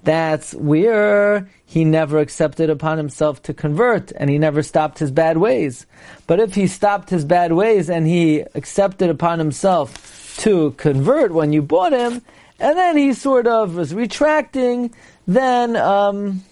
That's 0.01 0.55
where 0.55 1.47
he 1.63 1.85
never 1.85 2.17
accepted 2.17 2.71
upon 2.71 2.97
himself 2.97 3.43
to 3.43 3.53
convert, 3.53 4.11
and 4.13 4.31
he 4.31 4.39
never 4.39 4.63
stopped 4.63 4.97
his 4.97 5.11
bad 5.11 5.37
ways. 5.37 5.85
But 6.25 6.39
if 6.39 6.55
he 6.55 6.65
stopped 6.65 7.11
his 7.11 7.23
bad 7.23 7.53
ways 7.53 7.87
and 7.87 8.07
he 8.07 8.39
accepted 8.55 9.11
upon 9.11 9.37
himself 9.37 10.35
to 10.39 10.71
convert 10.71 11.33
when 11.33 11.53
you 11.53 11.61
bought 11.61 11.93
him, 11.93 12.23
and 12.59 12.75
then 12.75 12.97
he 12.97 13.13
sort 13.13 13.45
of 13.45 13.75
was 13.75 13.93
retracting, 13.93 14.91
then 15.27 15.75
um, 15.75 16.43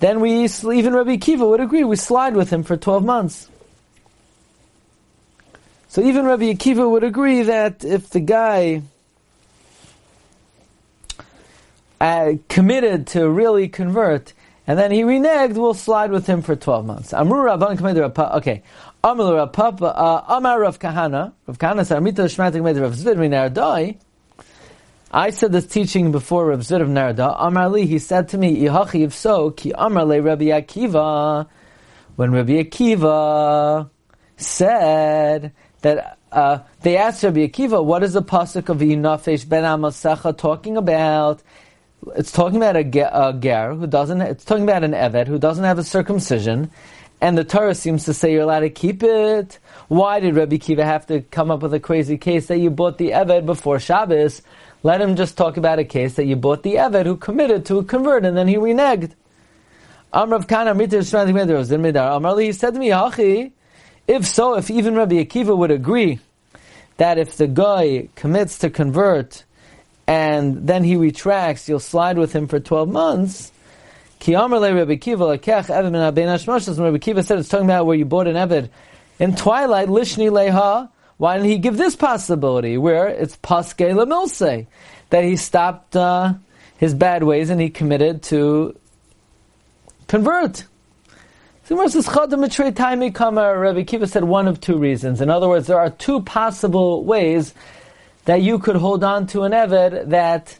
then 0.00 0.18
we 0.18 0.46
even 0.46 0.94
Rabbi 0.94 1.18
Kiva 1.18 1.46
would 1.46 1.60
agree 1.60 1.84
we 1.84 1.94
slide 1.94 2.34
with 2.34 2.50
him 2.50 2.64
for 2.64 2.76
twelve 2.76 3.04
months. 3.04 3.48
So 5.88 6.02
even 6.02 6.26
Rabbi 6.26 6.52
Akiva 6.52 6.88
would 6.88 7.02
agree 7.02 7.42
that 7.42 7.84
if 7.84 8.10
the 8.10 8.20
guy 8.20 8.82
uh, 12.00 12.32
committed 12.48 13.06
to 13.08 13.28
really 13.28 13.68
convert 13.68 14.34
and 14.66 14.78
then 14.78 14.90
he 14.90 15.00
reneged, 15.00 15.54
we'll 15.54 15.72
slide 15.72 16.10
with 16.10 16.26
him 16.26 16.42
for 16.42 16.54
12 16.54 16.84
months. 16.84 17.14
Okay. 17.14 18.62
Uh, 19.02 20.22
Amar 20.28 20.60
Zvid 22.92 23.96
I 25.10 25.30
said 25.30 25.52
this 25.52 25.66
teaching 25.66 26.12
before 26.12 26.44
Rav 26.48 26.60
Zvid 26.60 26.82
of 26.82 26.88
Narada. 26.90 27.34
Amar 27.38 27.70
Li, 27.70 27.86
he 27.86 27.98
said 27.98 28.28
to 28.28 28.36
me, 28.36 28.66
if 28.66 29.14
so, 29.14 29.52
ki 29.52 29.72
Amar 29.74 30.04
Le 30.04 30.20
Rabbi 30.20 30.44
Akiva. 30.48 31.48
When 32.16 32.32
Rabbi 32.32 32.62
Akiva 32.62 33.88
said 34.36 35.54
that 35.82 36.18
uh, 36.32 36.58
they 36.82 36.96
asked 36.96 37.22
Rabbi 37.22 37.46
Akiva, 37.46 37.84
what 37.84 38.02
is 38.02 38.12
the 38.12 38.22
pasuk 38.22 38.68
of 38.68 38.78
Yinafesh 38.78 39.48
ben 39.48 39.64
Amasecha 39.64 40.36
talking 40.36 40.76
about? 40.76 41.42
It's 42.16 42.32
talking 42.32 42.56
about 42.56 42.76
a, 42.76 42.80
a 42.80 43.32
ger 43.32 43.74
who 43.74 43.86
doesn't. 43.86 44.20
It's 44.20 44.44
talking 44.44 44.64
about 44.64 44.84
an 44.84 44.92
eved 44.92 45.26
who 45.26 45.38
doesn't 45.38 45.64
have 45.64 45.78
a 45.78 45.84
circumcision, 45.84 46.70
and 47.20 47.36
the 47.36 47.44
Torah 47.44 47.74
seems 47.74 48.04
to 48.04 48.14
say 48.14 48.32
you're 48.32 48.42
allowed 48.42 48.60
to 48.60 48.70
keep 48.70 49.02
it. 49.02 49.58
Why 49.88 50.20
did 50.20 50.36
Rabbi 50.36 50.56
Akiva 50.56 50.84
have 50.84 51.06
to 51.06 51.22
come 51.22 51.50
up 51.50 51.62
with 51.62 51.74
a 51.74 51.80
crazy 51.80 52.18
case 52.18 52.46
that 52.46 52.58
you 52.58 52.70
bought 52.70 52.98
the 52.98 53.10
eved 53.10 53.46
before 53.46 53.80
Shabbos? 53.80 54.42
Let 54.82 55.00
him 55.00 55.16
just 55.16 55.36
talk 55.36 55.56
about 55.56 55.80
a 55.80 55.84
case 55.84 56.14
that 56.14 56.26
you 56.26 56.36
bought 56.36 56.62
the 56.62 56.76
Eved 56.76 57.04
who 57.04 57.16
committed 57.16 57.66
to 57.66 57.82
convert 57.82 58.24
and 58.24 58.36
then 58.36 58.46
he 58.46 58.54
reneged. 58.56 59.12
Amrav 60.12 60.48
he 62.40 62.52
said 62.52 62.74
to 62.74 62.80
me, 62.80 62.88
Hachi, 62.88 63.52
if 64.08 64.26
so, 64.26 64.56
if 64.56 64.70
even 64.70 64.94
Rabbi 64.94 65.16
Akiva 65.16 65.56
would 65.56 65.70
agree 65.70 66.18
that 66.96 67.18
if 67.18 67.36
the 67.36 67.46
guy 67.46 68.08
commits 68.16 68.58
to 68.58 68.70
convert 68.70 69.44
and 70.06 70.66
then 70.66 70.82
he 70.82 70.96
retracts, 70.96 71.68
you'll 71.68 71.78
slide 71.78 72.16
with 72.16 72.32
him 72.32 72.48
for 72.48 72.58
12 72.58 72.88
months, 72.88 73.52
Ki 74.18 74.34
Amr 74.34 74.58
Rabbi 74.58 74.96
Akiva, 74.96 75.38
Lekech 75.38 75.66
Eved 75.66 75.92
Min 75.92 76.00
Rabbi 76.00 76.22
Akiva 76.22 77.24
said 77.24 77.38
it's 77.38 77.48
talking 77.48 77.66
about 77.66 77.86
where 77.86 77.96
you 77.96 78.06
bought 78.06 78.26
an 78.26 78.34
Eved 78.34 78.70
in 79.18 79.36
twilight, 79.36 79.88
Lishni 79.88 80.30
Leha, 80.30 80.88
why 81.18 81.36
didn't 81.36 81.50
he 81.50 81.58
give 81.58 81.76
this 81.76 81.96
possibility 81.96 82.78
where 82.78 83.08
it's 83.08 83.36
paske 83.36 83.92
lemilse 83.92 84.66
that 85.10 85.24
he 85.24 85.36
stopped 85.36 85.96
uh, 85.96 86.34
his 86.78 86.94
bad 86.94 87.24
ways 87.24 87.50
and 87.50 87.60
he 87.60 87.68
committed 87.68 88.22
to 88.24 88.78
convert? 90.06 90.64
So 91.68 91.76
Rabbi 91.76 91.90
Kiva 93.82 94.06
said 94.06 94.24
one 94.24 94.48
of 94.48 94.58
two 94.58 94.78
reasons. 94.78 95.20
In 95.20 95.28
other 95.28 95.50
words, 95.50 95.66
there 95.66 95.78
are 95.78 95.90
two 95.90 96.22
possible 96.22 97.04
ways 97.04 97.52
that 98.24 98.40
you 98.40 98.58
could 98.58 98.76
hold 98.76 99.04
on 99.04 99.26
to 99.26 99.42
an 99.42 99.52
Eved 99.52 100.08
that 100.08 100.58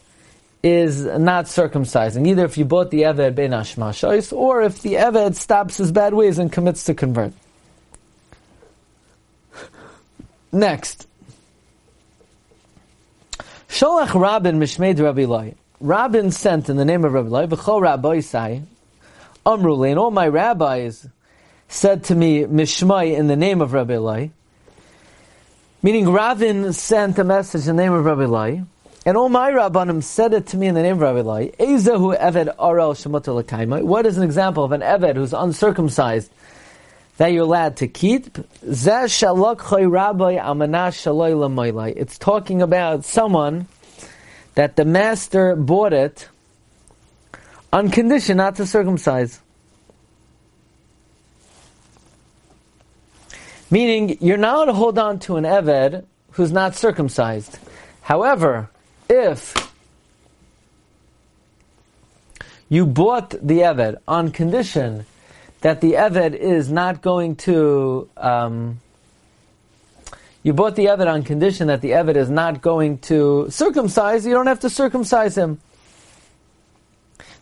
is 0.62 1.06
not 1.06 1.46
circumcising. 1.46 2.28
Either 2.28 2.44
if 2.44 2.58
you 2.58 2.66
bought 2.66 2.90
the 2.90 3.04
Eved 3.04 3.36
ben 3.36 3.52
Ashmashos, 3.52 4.34
or 4.34 4.60
if 4.60 4.82
the 4.82 4.96
Eved 4.96 5.34
stops 5.34 5.78
his 5.78 5.92
bad 5.92 6.12
ways 6.12 6.38
and 6.38 6.52
commits 6.52 6.84
to 6.84 6.92
convert. 6.92 7.32
Next. 10.52 11.06
Sholach 13.70 14.12
Rabin 14.12 14.58
Mishmeid 14.58 15.02
Rabbi 15.02 15.24
Loi. 15.24 15.54
Rabin 15.80 16.32
sent 16.32 16.68
in 16.68 16.76
the 16.76 16.84
name 16.84 17.06
of 17.06 17.14
Rabbi 17.14 17.28
Loi, 17.28 17.46
V'chol 17.46 17.80
Rabbi 17.80 18.20
Sai, 18.20 18.64
And 19.48 19.98
all 19.98 20.10
my 20.10 20.28
rabbis 20.28 21.08
said 21.68 22.04
to 22.04 22.14
me, 22.14 22.44
Mishmai, 22.44 23.16
in 23.16 23.28
the 23.28 23.36
name 23.36 23.60
of 23.60 23.72
Rabbi. 23.72 24.28
Meaning 25.82 26.10
Rabin 26.10 26.72
sent 26.72 27.18
a 27.18 27.24
message 27.24 27.66
in 27.66 27.76
the 27.76 27.82
name 27.82 27.92
of 27.92 28.04
Rabbi 28.04 28.62
and 29.06 29.16
all 29.16 29.30
my 29.30 29.50
rabbanim 29.50 30.02
said 30.02 30.34
it 30.34 30.48
to 30.48 30.58
me 30.58 30.66
in 30.66 30.74
the 30.74 30.82
name 30.82 31.00
of 31.00 31.00
Rabbi 31.00 31.48
Eved 31.58 32.54
What 33.82 34.04
is 34.04 34.18
an 34.18 34.22
example 34.22 34.64
of 34.64 34.72
an 34.72 34.82
Eved 34.82 35.16
who's 35.16 35.32
uncircumcised 35.32 36.30
that 37.16 37.28
you're 37.28 37.44
allowed 37.44 37.76
to 37.78 37.88
keep. 37.88 38.36
It's 38.62 38.84
talking 42.18 42.62
about 42.62 43.04
someone 43.04 43.66
that 44.54 44.76
the 44.76 44.84
master 44.84 45.56
bought 45.56 45.92
it 45.94 46.28
on 47.72 47.90
condition 47.90 48.36
not 48.36 48.56
to 48.56 48.66
circumcise. 48.66 49.40
Meaning, 53.70 54.16
you're 54.20 54.38
allowed 54.38 54.66
to 54.66 54.72
hold 54.72 54.98
on 54.98 55.18
to 55.20 55.36
an 55.36 55.44
Eved 55.44 56.04
who's 56.32 56.50
not 56.52 56.74
circumcised. 56.74 57.58
However, 58.00 58.70
if 59.10 59.54
you 62.70 62.86
bought 62.86 63.30
the 63.30 63.60
Eved 63.60 63.96
on 64.08 64.30
condition 64.30 65.04
that 65.60 65.82
the 65.82 65.92
Eved 65.92 66.34
is 66.34 66.70
not 66.70 67.02
going 67.02 67.36
to, 67.36 68.08
um, 68.16 68.80
you 70.42 70.54
bought 70.54 70.76
the 70.76 70.86
Eved 70.86 71.06
on 71.06 71.22
condition 71.22 71.66
that 71.66 71.82
the 71.82 71.90
Eved 71.90 72.16
is 72.16 72.30
not 72.30 72.62
going 72.62 72.98
to 72.98 73.48
circumcise, 73.50 74.24
you 74.24 74.32
don't 74.32 74.46
have 74.46 74.60
to 74.60 74.70
circumcise 74.70 75.36
him. 75.36 75.60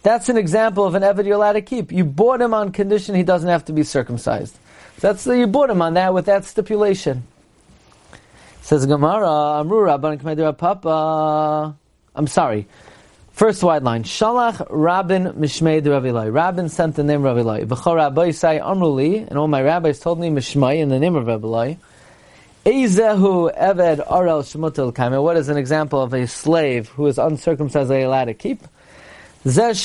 That's 0.06 0.28
an 0.28 0.36
example 0.36 0.84
of 0.84 0.94
an 0.94 1.02
Eved 1.02 1.26
you're 1.26 1.34
allowed 1.34 1.54
to 1.54 1.62
keep. 1.62 1.90
You 1.90 2.04
bought 2.04 2.40
him 2.40 2.54
on 2.54 2.70
condition 2.70 3.16
he 3.16 3.24
doesn't 3.24 3.48
have 3.48 3.64
to 3.64 3.72
be 3.72 3.82
circumcised. 3.82 4.54
So 4.98 5.12
that's 5.12 5.26
you 5.26 5.48
bought 5.48 5.68
him 5.68 5.82
on 5.82 5.94
that 5.94 6.14
with 6.14 6.26
that 6.26 6.44
stipulation. 6.44 7.24
Says 8.62 8.86
Gemara, 8.86 9.58
Amru 9.58 9.78
Rabban 9.78 10.56
Papa. 10.58 11.76
I'm 12.14 12.26
sorry. 12.28 12.68
First 13.32 13.64
wide 13.64 13.82
line. 13.82 14.04
Shalach 14.04 14.64
Rabin 14.70 15.32
Mishmei 15.32 15.82
de 15.82 15.90
Ravilai. 15.90 16.32
Rabin 16.32 16.68
sent 16.68 16.94
the 16.94 17.02
name 17.02 17.22
Ravilai. 17.22 17.66
V'chor 17.66 17.96
Rabbi 17.96 18.30
say 18.30 18.60
Amruli, 18.60 19.26
and 19.26 19.36
all 19.36 19.48
my 19.48 19.60
rabbis 19.60 19.98
told 19.98 20.20
me 20.20 20.28
Mishmei 20.28 20.76
in 20.76 20.88
the 20.88 21.00
name 21.00 21.16
of 21.16 21.24
Ravilai. 21.24 21.78
Ezehu 22.64 23.52
Eved 23.58 24.06
Arel 24.06 24.44
Shemutel 24.44 24.92
Kaimeh. 24.92 25.20
What 25.20 25.36
is 25.36 25.48
an 25.48 25.56
example 25.56 26.00
of 26.00 26.14
a 26.14 26.28
slave 26.28 26.90
who 26.90 27.08
is 27.08 27.18
uncircumcised 27.18 27.90
are 27.90 27.98
allowed 27.98 28.26
to 28.26 28.34
keep? 28.34 28.62
That 29.46 29.76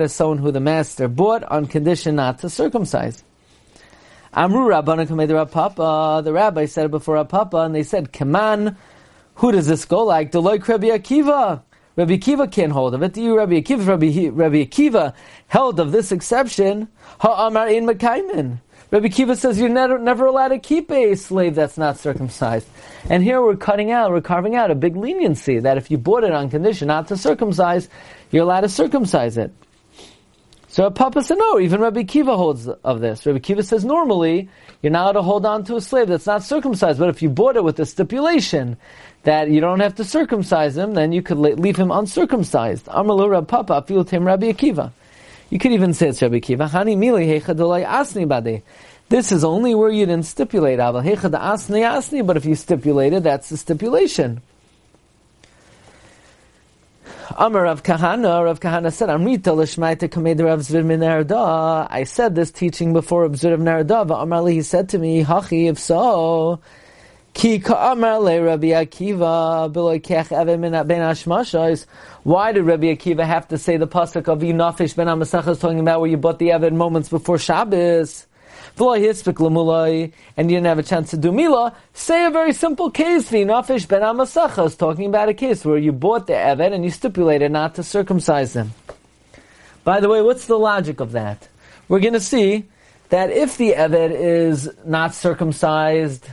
is 0.00 0.12
someone 0.12 0.38
who 0.38 0.50
the 0.50 0.58
master 0.60 1.06
bought 1.06 1.44
on 1.44 1.66
condition 1.66 2.16
not 2.16 2.40
to 2.40 2.50
circumcise. 2.50 3.22
Amru 4.34 4.68
Papa. 5.46 6.22
The 6.24 6.32
rabbi 6.32 6.64
said 6.64 6.86
it 6.86 6.90
before 6.90 7.24
Papa, 7.24 7.58
and 7.58 7.76
they 7.76 7.84
said, 7.84 8.12
"Kaman, 8.12 8.76
who 9.36 9.52
does 9.52 9.68
this 9.68 9.84
go 9.84 10.02
like?" 10.02 10.32
Deloy 10.32 10.66
Rabbi 10.66 10.88
Akiva. 10.88 11.62
Rabbi 11.94 12.16
Akiva 12.16 12.50
can't 12.50 12.72
hold 12.72 12.94
of 12.94 13.04
it. 13.04 13.16
You, 13.16 13.36
Rabbi 13.36 13.60
Akiva? 13.60 13.86
Rabbi, 13.86 14.64
Akiva 14.64 15.14
held 15.46 15.78
of 15.78 15.92
this 15.92 16.10
exception. 16.10 16.88
Ha'amar 17.20 17.68
in. 17.68 17.86
Rabbi 18.90 19.08
Akiva 19.08 19.36
says 19.36 19.60
you're 19.60 19.68
never, 19.68 19.98
never 19.98 20.24
allowed 20.24 20.48
to 20.48 20.58
keep 20.58 20.90
a 20.90 21.14
slave 21.14 21.54
that's 21.54 21.76
not 21.76 21.98
circumcised. 21.98 22.66
And 23.10 23.22
here 23.22 23.42
we're 23.42 23.56
cutting 23.56 23.90
out, 23.90 24.10
we're 24.10 24.22
carving 24.22 24.56
out 24.56 24.70
a 24.70 24.74
big 24.74 24.96
leniency 24.96 25.58
that 25.58 25.76
if 25.76 25.90
you 25.90 25.98
bought 25.98 26.24
it 26.24 26.32
on 26.32 26.48
condition 26.48 26.88
not 26.88 27.08
to 27.08 27.16
circumcise, 27.18 27.90
you're 28.30 28.44
allowed 28.44 28.62
to 28.62 28.68
circumcise 28.70 29.36
it. 29.36 29.52
So 30.68 30.90
Papa 30.90 31.22
said, 31.22 31.36
no, 31.38 31.60
even 31.60 31.82
Rabbi 31.82 32.04
Kiva 32.04 32.34
holds 32.34 32.66
of 32.68 33.00
this. 33.00 33.26
Rabbi 33.26 33.40
Kiva 33.40 33.62
says 33.62 33.84
normally 33.84 34.48
you're 34.80 34.92
not 34.92 35.04
allowed 35.04 35.12
to 35.12 35.22
hold 35.22 35.44
on 35.44 35.64
to 35.64 35.76
a 35.76 35.80
slave 35.82 36.08
that's 36.08 36.26
not 36.26 36.42
circumcised, 36.42 36.98
but 36.98 37.10
if 37.10 37.20
you 37.20 37.28
bought 37.28 37.56
it 37.56 37.64
with 37.64 37.76
the 37.76 37.84
stipulation 37.84 38.78
that 39.24 39.50
you 39.50 39.60
don't 39.60 39.80
have 39.80 39.96
to 39.96 40.04
circumcise 40.04 40.78
him, 40.78 40.94
then 40.94 41.12
you 41.12 41.20
could 41.20 41.38
leave 41.38 41.76
him 41.76 41.90
uncircumcised. 41.90 42.86
Amalu 42.86 43.28
Rabbi 43.28 43.62
Papa, 43.62 43.84
him 44.08 44.24
Rabbi 44.24 44.52
Akiva. 44.52 44.92
You 45.50 45.58
could 45.58 45.72
even 45.72 45.94
say 45.94 46.08
it's 46.08 46.20
Rabbi 46.20 46.40
Akiva. 46.40 46.68
Hani 46.68 46.96
mili 46.96 47.26
asni 47.84 48.28
bade. 48.28 48.62
This 49.08 49.32
is 49.32 49.42
only 49.44 49.74
where 49.74 49.90
you 49.90 50.04
didn't 50.04 50.26
stipulate. 50.26 50.78
asni 50.78 51.82
asni, 51.82 52.26
but 52.26 52.36
if 52.36 52.44
you 52.44 52.54
stipulated, 52.54 53.24
that's 53.24 53.48
the 53.48 53.56
stipulation. 53.56 54.42
Amar 57.40 57.62
Rav 57.62 57.82
Kahana, 57.82 58.44
Rav 58.44 58.58
Kahana 58.58 58.92
said, 58.92 59.08
Amrita 59.08 59.52
l'shmaita 59.52 60.08
kamed 60.10 60.44
Rav 60.44 60.60
Zvid 60.60 60.84
min. 60.84 61.02
I 61.02 62.04
said 62.04 62.34
this 62.34 62.50
teaching 62.50 62.92
before 62.92 63.22
Rav 63.22 63.32
Zvid 63.32 63.54
of 63.54 63.60
Narada. 63.60 64.00
Amar 64.00 64.46
he 64.48 64.60
said 64.60 64.88
to 64.90 64.98
me, 64.98 65.22
Hachi, 65.22 65.70
if 65.70 65.78
so, 65.78 66.60
Ki 67.38 67.58
Rabbi 67.58 68.74
Akiva 68.74 69.72
ben. 70.88 71.86
Why 72.24 72.50
did 72.50 72.64
Rabbi 72.64 72.86
Akiva 72.86 73.24
have 73.24 73.46
to 73.46 73.56
say 73.56 73.76
the 73.76 73.86
pasuk 73.86 74.26
of 74.26 74.40
Yinafish 74.40 74.96
ben 74.96 75.06
Amasachas 75.06 75.60
talking 75.60 75.78
about 75.78 76.00
where 76.00 76.10
you 76.10 76.16
bought 76.16 76.40
the 76.40 76.50
Evan 76.50 76.76
moments 76.76 77.08
before 77.08 77.38
Shabbos? 77.38 78.26
and 78.76 78.90
you 78.90 80.56
didn't 80.56 80.64
have 80.64 80.80
a 80.80 80.82
chance 80.82 81.10
to 81.10 81.16
do 81.16 81.30
Mila, 81.30 81.76
say 81.94 82.24
a 82.24 82.30
very 82.30 82.52
simple 82.52 82.90
case, 82.90 83.30
V'inafish 83.30 83.86
ben 83.86 84.02
Amasacha 84.02 84.66
is 84.66 84.74
talking 84.74 85.06
about 85.06 85.28
a 85.28 85.34
case 85.34 85.64
where 85.64 85.78
you 85.78 85.92
bought 85.92 86.26
the 86.26 86.32
Evet 86.32 86.72
and 86.72 86.82
you 86.84 86.90
stipulated 86.90 87.52
not 87.52 87.76
to 87.76 87.84
circumcise 87.84 88.52
them. 88.52 88.72
By 89.84 90.00
the 90.00 90.08
way, 90.08 90.22
what's 90.22 90.46
the 90.46 90.58
logic 90.58 90.98
of 90.98 91.12
that? 91.12 91.46
We're 91.86 92.00
going 92.00 92.14
to 92.14 92.20
see 92.20 92.64
that 93.10 93.30
if 93.30 93.56
the 93.56 93.74
Evet 93.74 94.10
is 94.10 94.68
not 94.84 95.14
circumcised, 95.14 96.28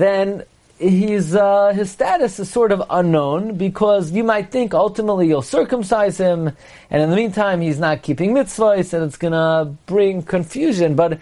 then 0.00 0.44
he's 0.78 1.34
uh, 1.34 1.72
his 1.74 1.90
status 1.90 2.38
is 2.38 2.50
sort 2.50 2.72
of 2.72 2.82
unknown 2.90 3.56
because 3.56 4.12
you 4.12 4.22
might 4.22 4.50
think 4.50 4.74
ultimately 4.74 5.26
you'll 5.26 5.42
circumcise 5.42 6.18
him, 6.18 6.52
and 6.90 7.02
in 7.02 7.10
the 7.10 7.16
meantime 7.16 7.60
he's 7.60 7.78
not 7.78 8.02
keeping 8.02 8.32
mitzvahs, 8.32 8.92
and 8.92 9.04
it's 9.04 9.16
going 9.16 9.32
to 9.32 9.72
bring 9.86 10.22
confusion. 10.22 10.94
But 10.94 11.18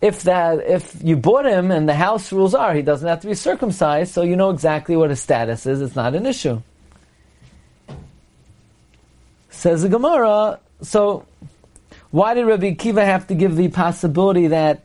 if 0.00 0.22
that 0.24 0.60
if 0.66 0.96
you 1.02 1.16
bought 1.16 1.46
him 1.46 1.70
and 1.70 1.88
the 1.88 1.94
house 1.94 2.32
rules 2.32 2.54
are 2.54 2.74
he 2.74 2.82
doesn't 2.82 3.06
have 3.06 3.20
to 3.20 3.28
be 3.28 3.34
circumcised, 3.34 4.12
so 4.12 4.22
you 4.22 4.36
know 4.36 4.50
exactly 4.50 4.96
what 4.96 5.10
his 5.10 5.20
status 5.20 5.66
is. 5.66 5.80
It's 5.80 5.96
not 5.96 6.14
an 6.14 6.26
issue. 6.26 6.62
Says 9.50 9.82
the 9.82 9.88
Gemara. 9.88 10.58
So 10.82 11.24
why 12.10 12.34
did 12.34 12.46
Rabbi 12.46 12.74
Kiva 12.74 13.04
have 13.04 13.26
to 13.28 13.34
give 13.34 13.56
the 13.56 13.68
possibility 13.68 14.48
that 14.48 14.84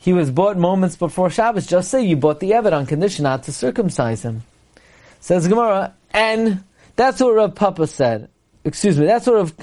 he 0.00 0.14
was 0.14 0.30
bought 0.30 0.56
moments 0.56 0.96
before 0.96 1.30
Shabbos? 1.30 1.66
Just 1.66 1.90
say 1.90 2.02
you 2.02 2.16
bought 2.16 2.40
the 2.40 2.52
Evid 2.52 2.72
on 2.72 2.86
condition 2.86 3.22
not 3.24 3.44
to 3.44 3.52
circumcise 3.52 4.22
him. 4.22 4.42
Says 5.20 5.46
Gemara, 5.46 5.94
and 6.12 6.64
that's 6.96 7.20
what 7.20 7.34
Rav 7.34 7.54
Papa 7.54 7.86
said. 7.86 8.30
Excuse 8.64 8.98
me, 8.98 9.04
that's 9.06 9.26
what 9.26 9.36
Rav 9.36 9.54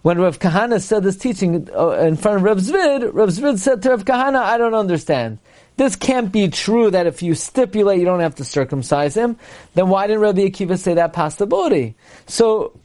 when 0.00 0.18
Rav 0.18 0.38
Kahana 0.38 0.82
said 0.82 1.02
this 1.02 1.16
teaching 1.16 1.68
uh, 1.74 1.90
in 1.92 2.16
front 2.16 2.38
of 2.38 2.42
Rav 2.42 2.58
Zvid, 2.58 3.14
Rav 3.14 3.30
Zvid 3.30 3.58
said 3.58 3.82
to 3.82 3.90
Rav 3.90 4.04
Kahana, 4.04 4.36
I 4.36 4.58
don't 4.58 4.74
understand. 4.74 5.38
This 5.76 5.96
can't 5.96 6.30
be 6.30 6.48
true 6.48 6.90
that 6.90 7.06
if 7.06 7.22
you 7.22 7.34
stipulate 7.34 7.98
you 7.98 8.04
don't 8.04 8.20
have 8.20 8.34
to 8.36 8.44
circumcise 8.44 9.16
him, 9.16 9.38
then 9.74 9.88
why 9.88 10.06
didn't 10.06 10.20
Rabbi 10.20 10.42
Akiva 10.42 10.78
say 10.78 10.94
that 10.94 11.14
possibility? 11.14 11.96
So, 12.26 12.78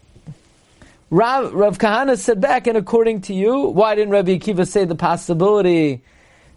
Rav, 1.10 1.54
Rav 1.54 1.78
Kahana 1.78 2.18
said 2.18 2.40
back, 2.40 2.68
and 2.68 2.78
according 2.78 3.22
to 3.24 3.34
you, 3.34 3.68
why 3.68 3.96
didn't 3.96 4.12
Rabbi 4.12 4.38
Akiva 4.38 4.66
say 4.68 4.86
the 4.86 4.96
possibility 4.96 6.02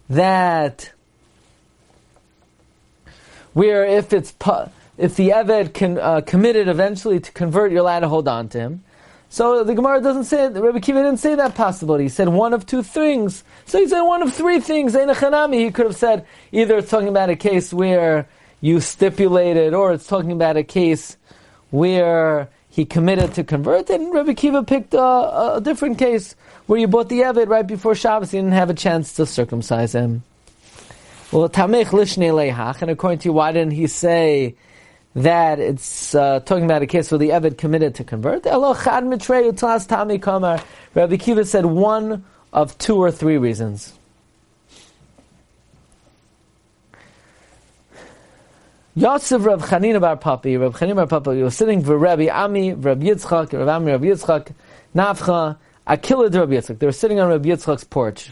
that 0.09 0.91
where 3.53 3.85
if 3.85 4.13
it's 4.13 4.33
if 4.97 5.15
the 5.15 5.29
Eved 5.29 5.73
can, 5.73 5.97
uh, 5.97 6.21
committed 6.21 6.67
eventually 6.67 7.19
to 7.19 7.31
convert, 7.31 7.71
you're 7.71 7.81
allowed 7.81 8.01
to 8.01 8.09
hold 8.09 8.27
on 8.27 8.49
to 8.49 8.59
him. 8.59 8.83
So 9.29 9.63
the 9.63 9.73
Gemara 9.73 9.99
doesn't 10.01 10.25
say, 10.25 10.47
Rabbi 10.49 10.79
Kiva 10.79 11.01
didn't 11.01 11.17
say 11.17 11.33
that 11.33 11.55
possibility. 11.55 12.03
He 12.03 12.09
said 12.09 12.29
one 12.29 12.53
of 12.53 12.67
two 12.67 12.83
things. 12.83 13.43
So 13.65 13.79
he 13.79 13.87
said 13.87 14.01
one 14.01 14.21
of 14.21 14.31
three 14.31 14.59
things. 14.59 14.93
He 14.93 15.71
could 15.71 15.85
have 15.87 15.95
said 15.95 16.27
either 16.51 16.77
it's 16.77 16.91
talking 16.91 17.07
about 17.07 17.31
a 17.31 17.35
case 17.35 17.73
where 17.73 18.27
you 18.61 18.79
stipulated, 18.79 19.73
or 19.73 19.93
it's 19.93 20.05
talking 20.05 20.31
about 20.31 20.55
a 20.55 20.63
case 20.63 21.17
where 21.71 22.49
he 22.73 22.85
committed 22.85 23.35
to 23.35 23.43
convert, 23.43 23.91
and 23.91 24.11
Rabbi 24.11 24.33
Kiva 24.33 24.63
picked 24.63 24.95
a, 24.95 25.57
a 25.57 25.61
different 25.61 25.99
case 25.99 26.35
where 26.65 26.79
you 26.79 26.87
bought 26.87 27.07
the 27.07 27.19
Evid 27.19 27.47
right 27.47 27.67
before 27.67 27.93
Shabbos, 27.93 28.33
you 28.33 28.41
didn't 28.41 28.53
have 28.53 28.71
a 28.71 28.73
chance 28.73 29.13
to 29.13 29.27
circumcise 29.27 29.93
him. 29.93 30.23
Well, 31.31 31.47
Tamech 31.49 31.89
Lishne 31.89 32.31
Lehach, 32.31 32.81
and 32.81 32.89
according 32.89 33.19
to 33.19 33.29
you, 33.29 33.33
why 33.33 33.51
didn't 33.51 33.73
he 33.73 33.85
say 33.85 34.55
that 35.13 35.59
it's 35.59 36.15
uh, 36.15 36.39
talking 36.39 36.65
about 36.65 36.81
a 36.81 36.87
case 36.87 37.11
where 37.11 37.19
the 37.19 37.29
Evid 37.29 37.59
committed 37.59 37.93
to 37.93 38.03
convert. 38.03 38.43
Rabbi 40.95 41.17
Kiva 41.17 41.45
said 41.45 41.65
one 41.67 42.25
of 42.51 42.75
two 42.79 42.95
or 42.95 43.11
three 43.11 43.37
reasons. 43.37 43.93
Yosef 48.95 49.43
Rav 49.43 49.59
Chanina 49.63 49.99
Bar 49.99 50.17
Papi, 50.17 50.59
Rav 50.59 50.75
Chanina 50.75 51.07
Bar 51.07 51.19
Papi, 51.19 51.37
he 51.37 51.41
was 51.43 51.57
sitting 51.57 51.83
for 51.83 51.97
Rabbi 51.97 52.27
Ami, 52.27 52.73
Rabbi 52.73 53.07
Yitzchak, 53.07 53.51
Rav 53.51 53.67
Ami, 53.67 53.91
Rabbi 53.91 54.05
Yitzchak, 54.05 54.53
Nafcha, 54.95 55.57
Akila 55.87 56.31
Rabbi 56.31 56.53
Yitzchak. 56.53 56.77
They 56.77 56.85
were 56.85 56.91
sitting 56.91 57.19
on 57.19 57.27
Rabbi 57.27 57.49
Yitzchak's 57.49 57.85
porch. 57.85 58.29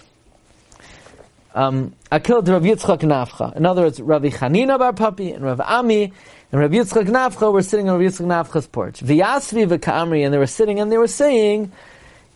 Um, 1.55 1.95
Akila 2.11 2.47
Rabbi 2.47 2.67
Yitzchak 2.67 2.99
Nafcha. 2.99 3.55
In 3.55 3.65
other 3.65 3.81
words, 3.81 3.99
Rabbi 3.99 4.29
Chanina 4.29 4.77
Bar 4.77 4.93
Papi 4.93 5.33
and 5.33 5.43
Rav 5.43 5.59
Ami 5.61 6.13
and 6.51 6.61
Rabbi 6.61 6.75
Yitzchak 6.75 7.07
Nafcha 7.07 7.51
were 7.51 7.63
sitting 7.63 7.89
on 7.89 7.99
Rabbi 7.99 8.11
Yitzchak 8.11 8.27
Nafcha's 8.27 8.67
porch. 8.67 8.99
V'yasvi 8.99 9.67
v'ka'amri, 9.67 10.23
and 10.23 10.31
they 10.31 10.37
were 10.37 10.45
sitting 10.45 10.79
and 10.79 10.91
they 10.91 10.99
were 10.99 11.07
saying, 11.07 11.71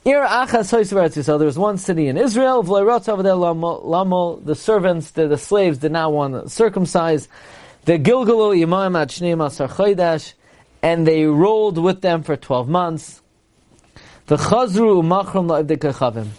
Ir 0.03 0.25
achas 0.25 1.23
So 1.23 1.37
there 1.37 1.45
was 1.45 1.59
one 1.59 1.77
city 1.77 2.07
in 2.07 2.17
Israel, 2.17 2.63
v'leirot 2.63 3.07
over 3.07 3.21
there, 3.21 3.35
lamo, 3.35 4.37
the 4.37 4.55
servants, 4.55 5.11
the, 5.11 5.27
the 5.27 5.37
slaves 5.37 5.77
did 5.77 5.91
not 5.91 6.11
want 6.11 6.33
to 6.33 6.49
circumcise. 6.49 7.27
The 7.85 7.99
Gilgalu 7.99 8.65
Yimayim 8.65 8.99
at 8.99 9.09
Shnei 9.09 9.35
Masar 9.35 10.33
and 10.81 11.05
they 11.05 11.25
rolled 11.25 11.77
with 11.77 12.01
them 12.01 12.23
for 12.23 12.35
12 12.35 12.67
months. 12.67 13.21
The 14.25 14.37
Chazru 14.37 15.03
Machram 15.03 15.45
La'ivdekachavim. 15.47 16.29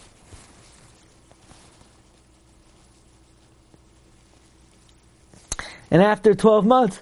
And 5.92 6.02
after 6.02 6.35
12 6.35 6.66
months, 6.66 7.00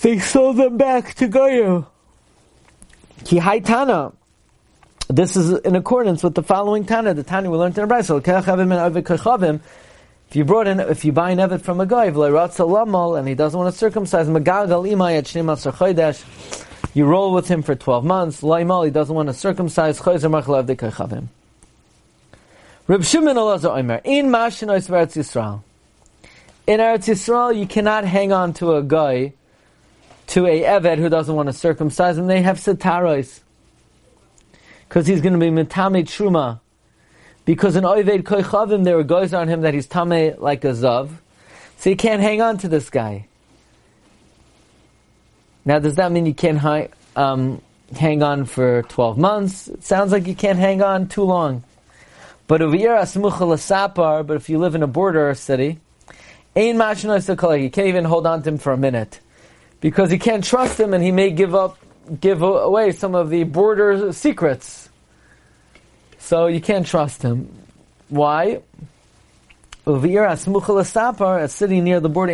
they 0.00 0.18
sold 0.18 0.56
them 0.56 0.78
back 0.78 1.12
to 1.16 1.28
Goyu. 1.28 1.86
Ki 3.24 3.38
Haitana. 3.38 4.14
This 5.08 5.36
is 5.36 5.58
in 5.60 5.76
accordance 5.76 6.22
with 6.22 6.34
the 6.34 6.42
following 6.42 6.86
Tana, 6.86 7.12
the 7.12 7.22
Tana 7.22 7.50
we 7.50 7.58
learned 7.58 7.76
in 7.76 7.86
Abrayso. 7.86 8.22
If 10.30 10.36
you 10.36 10.44
brought 10.44 10.68
in, 10.68 10.78
if 10.78 11.04
you 11.04 11.10
buy 11.10 11.32
an 11.32 11.38
evet 11.40 11.60
from 11.60 11.80
a 11.80 11.86
guy, 11.86 12.06
and 12.06 13.26
he 13.26 13.34
doesn't 13.34 13.58
want 13.58 13.74
to 13.74 13.76
circumcise, 13.76 14.28
You 16.94 17.04
roll 17.04 17.34
with 17.34 17.48
him 17.48 17.62
for 17.62 17.74
12 17.74 18.04
months. 18.04 18.40
Laimal, 18.40 18.84
he 18.84 18.92
doesn't 18.92 19.12
want 19.12 19.28
to 19.28 19.34
circumcise. 19.34 19.98
Reb 22.86 23.04
Shimon 23.04 23.36
Elazar 23.36 23.76
Omer, 23.76 24.00
in 24.04 24.26
Mashinois 24.26 24.88
Eretz 24.88 25.16
Yisrael. 25.16 25.64
In 26.64 26.78
Eretz 26.78 27.08
Yisrael, 27.08 27.58
you 27.58 27.66
cannot 27.66 28.04
hang 28.04 28.32
on 28.32 28.52
to 28.52 28.76
a 28.76 28.84
guy, 28.84 29.32
to 30.28 30.46
a 30.46 30.62
Eved 30.62 30.98
who 30.98 31.08
doesn't 31.08 31.34
want 31.34 31.48
to 31.48 31.52
circumcise 31.52 32.16
him. 32.16 32.28
They 32.28 32.42
have 32.42 32.58
setaros. 32.58 33.40
Because 34.88 35.08
he's 35.08 35.20
going 35.20 35.32
to 35.32 35.40
be 35.40 35.50
mitame 35.50 36.04
truma. 36.04 36.60
Because 37.44 37.76
in 37.76 37.84
Oived 37.84 38.22
Koichavim, 38.22 38.84
there 38.84 38.98
are 38.98 39.02
guys 39.02 39.34
on 39.34 39.48
him 39.48 39.62
that 39.62 39.74
he's 39.74 39.86
tame 39.86 40.34
like 40.38 40.64
a 40.64 40.72
Zav. 40.72 41.10
So 41.78 41.90
you 41.90 41.96
can't 41.96 42.20
hang 42.20 42.42
on 42.42 42.58
to 42.58 42.68
this 42.68 42.90
guy. 42.90 43.26
Now, 45.64 45.78
does 45.78 45.96
that 45.96 46.12
mean 46.12 46.26
you 46.26 46.34
can't 46.34 46.58
hi- 46.58 46.88
um, 47.16 47.62
hang 47.96 48.22
on 48.22 48.44
for 48.44 48.82
12 48.82 49.16
months? 49.16 49.68
It 49.68 49.82
sounds 49.84 50.12
like 50.12 50.26
you 50.26 50.34
can't 50.34 50.58
hang 50.58 50.82
on 50.82 51.08
too 51.08 51.22
long. 51.22 51.64
But 52.46 52.58
but 52.58 52.60
if 54.36 54.48
you 54.48 54.58
live 54.58 54.74
in 54.74 54.82
a 54.82 54.86
border 54.86 55.34
city, 55.34 55.78
you 56.56 56.74
can't 56.74 57.78
even 57.78 58.04
hold 58.04 58.26
on 58.26 58.42
to 58.42 58.48
him 58.48 58.58
for 58.58 58.72
a 58.72 58.76
minute. 58.76 59.20
Because 59.80 60.12
you 60.12 60.18
can't 60.18 60.44
trust 60.44 60.78
him 60.78 60.92
and 60.92 61.02
he 61.02 61.12
may 61.12 61.30
give 61.30 61.54
up, 61.54 61.78
give 62.20 62.42
away 62.42 62.92
some 62.92 63.14
of 63.14 63.30
the 63.30 63.44
border 63.44 64.12
secrets. 64.12 64.89
So 66.30 66.46
you 66.46 66.60
can't 66.60 66.86
trust 66.86 67.22
him. 67.22 67.48
Why? 68.08 68.60
A 69.84 71.48
city 71.48 71.80
near 71.80 71.98
the 71.98 72.08
border, 72.08 72.32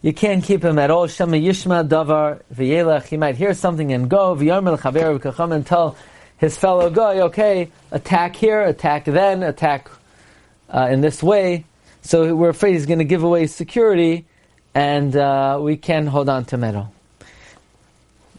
you 0.00 0.12
can't 0.12 0.44
keep 0.44 0.64
him 0.64 0.78
at 0.78 0.92
all. 0.92 1.08
Shema 1.08 1.36
Yishma 1.36 1.88
Davar 1.88 2.42
V'yelech. 2.54 3.06
He 3.06 3.16
might 3.16 3.34
hear 3.34 3.54
something 3.54 3.92
and 3.92 4.08
go. 4.08 4.36
V'yarmel 4.36 4.78
Chaver 4.78 5.18
V'kacham 5.18 5.52
and 5.52 5.66
tell 5.66 5.96
his 6.38 6.56
fellow 6.56 6.90
guy, 6.90 7.22
okay, 7.22 7.72
attack 7.90 8.36
here, 8.36 8.62
attack 8.62 9.06
then, 9.06 9.42
attack 9.42 9.90
uh, 10.72 10.86
in 10.92 11.00
this 11.00 11.20
way. 11.20 11.64
So 12.02 12.36
we're 12.36 12.50
afraid 12.50 12.74
he's 12.74 12.86
going 12.86 13.00
to 13.00 13.04
give 13.04 13.24
away 13.24 13.48
security, 13.48 14.26
and 14.76 15.16
uh, 15.16 15.58
we 15.60 15.76
can 15.76 16.06
hold 16.06 16.28
on 16.28 16.44
to 16.44 16.56
metal. 16.56 16.94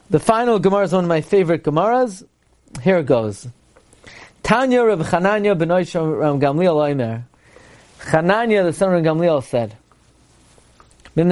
The 0.09 0.21
final 0.21 0.57
Gemara 0.57 0.85
is 0.85 0.93
one 0.93 1.03
of 1.03 1.09
my 1.09 1.19
favorite 1.19 1.63
Gemaras. 1.63 2.23
Here 2.83 2.97
it 2.99 3.05
goes. 3.05 3.47
Tanya 4.43 4.83
Reb 4.83 4.99
Chananya 4.99 5.57
benoy 5.57 5.83
Gamliel 6.39 6.75
Oimer. 6.75 7.23
Chananya, 7.99 8.63
the 8.63 8.73
son 8.73 8.95
of 8.95 9.03
Gamliel, 9.03 9.43
said, 9.43 9.75
why 11.13 11.25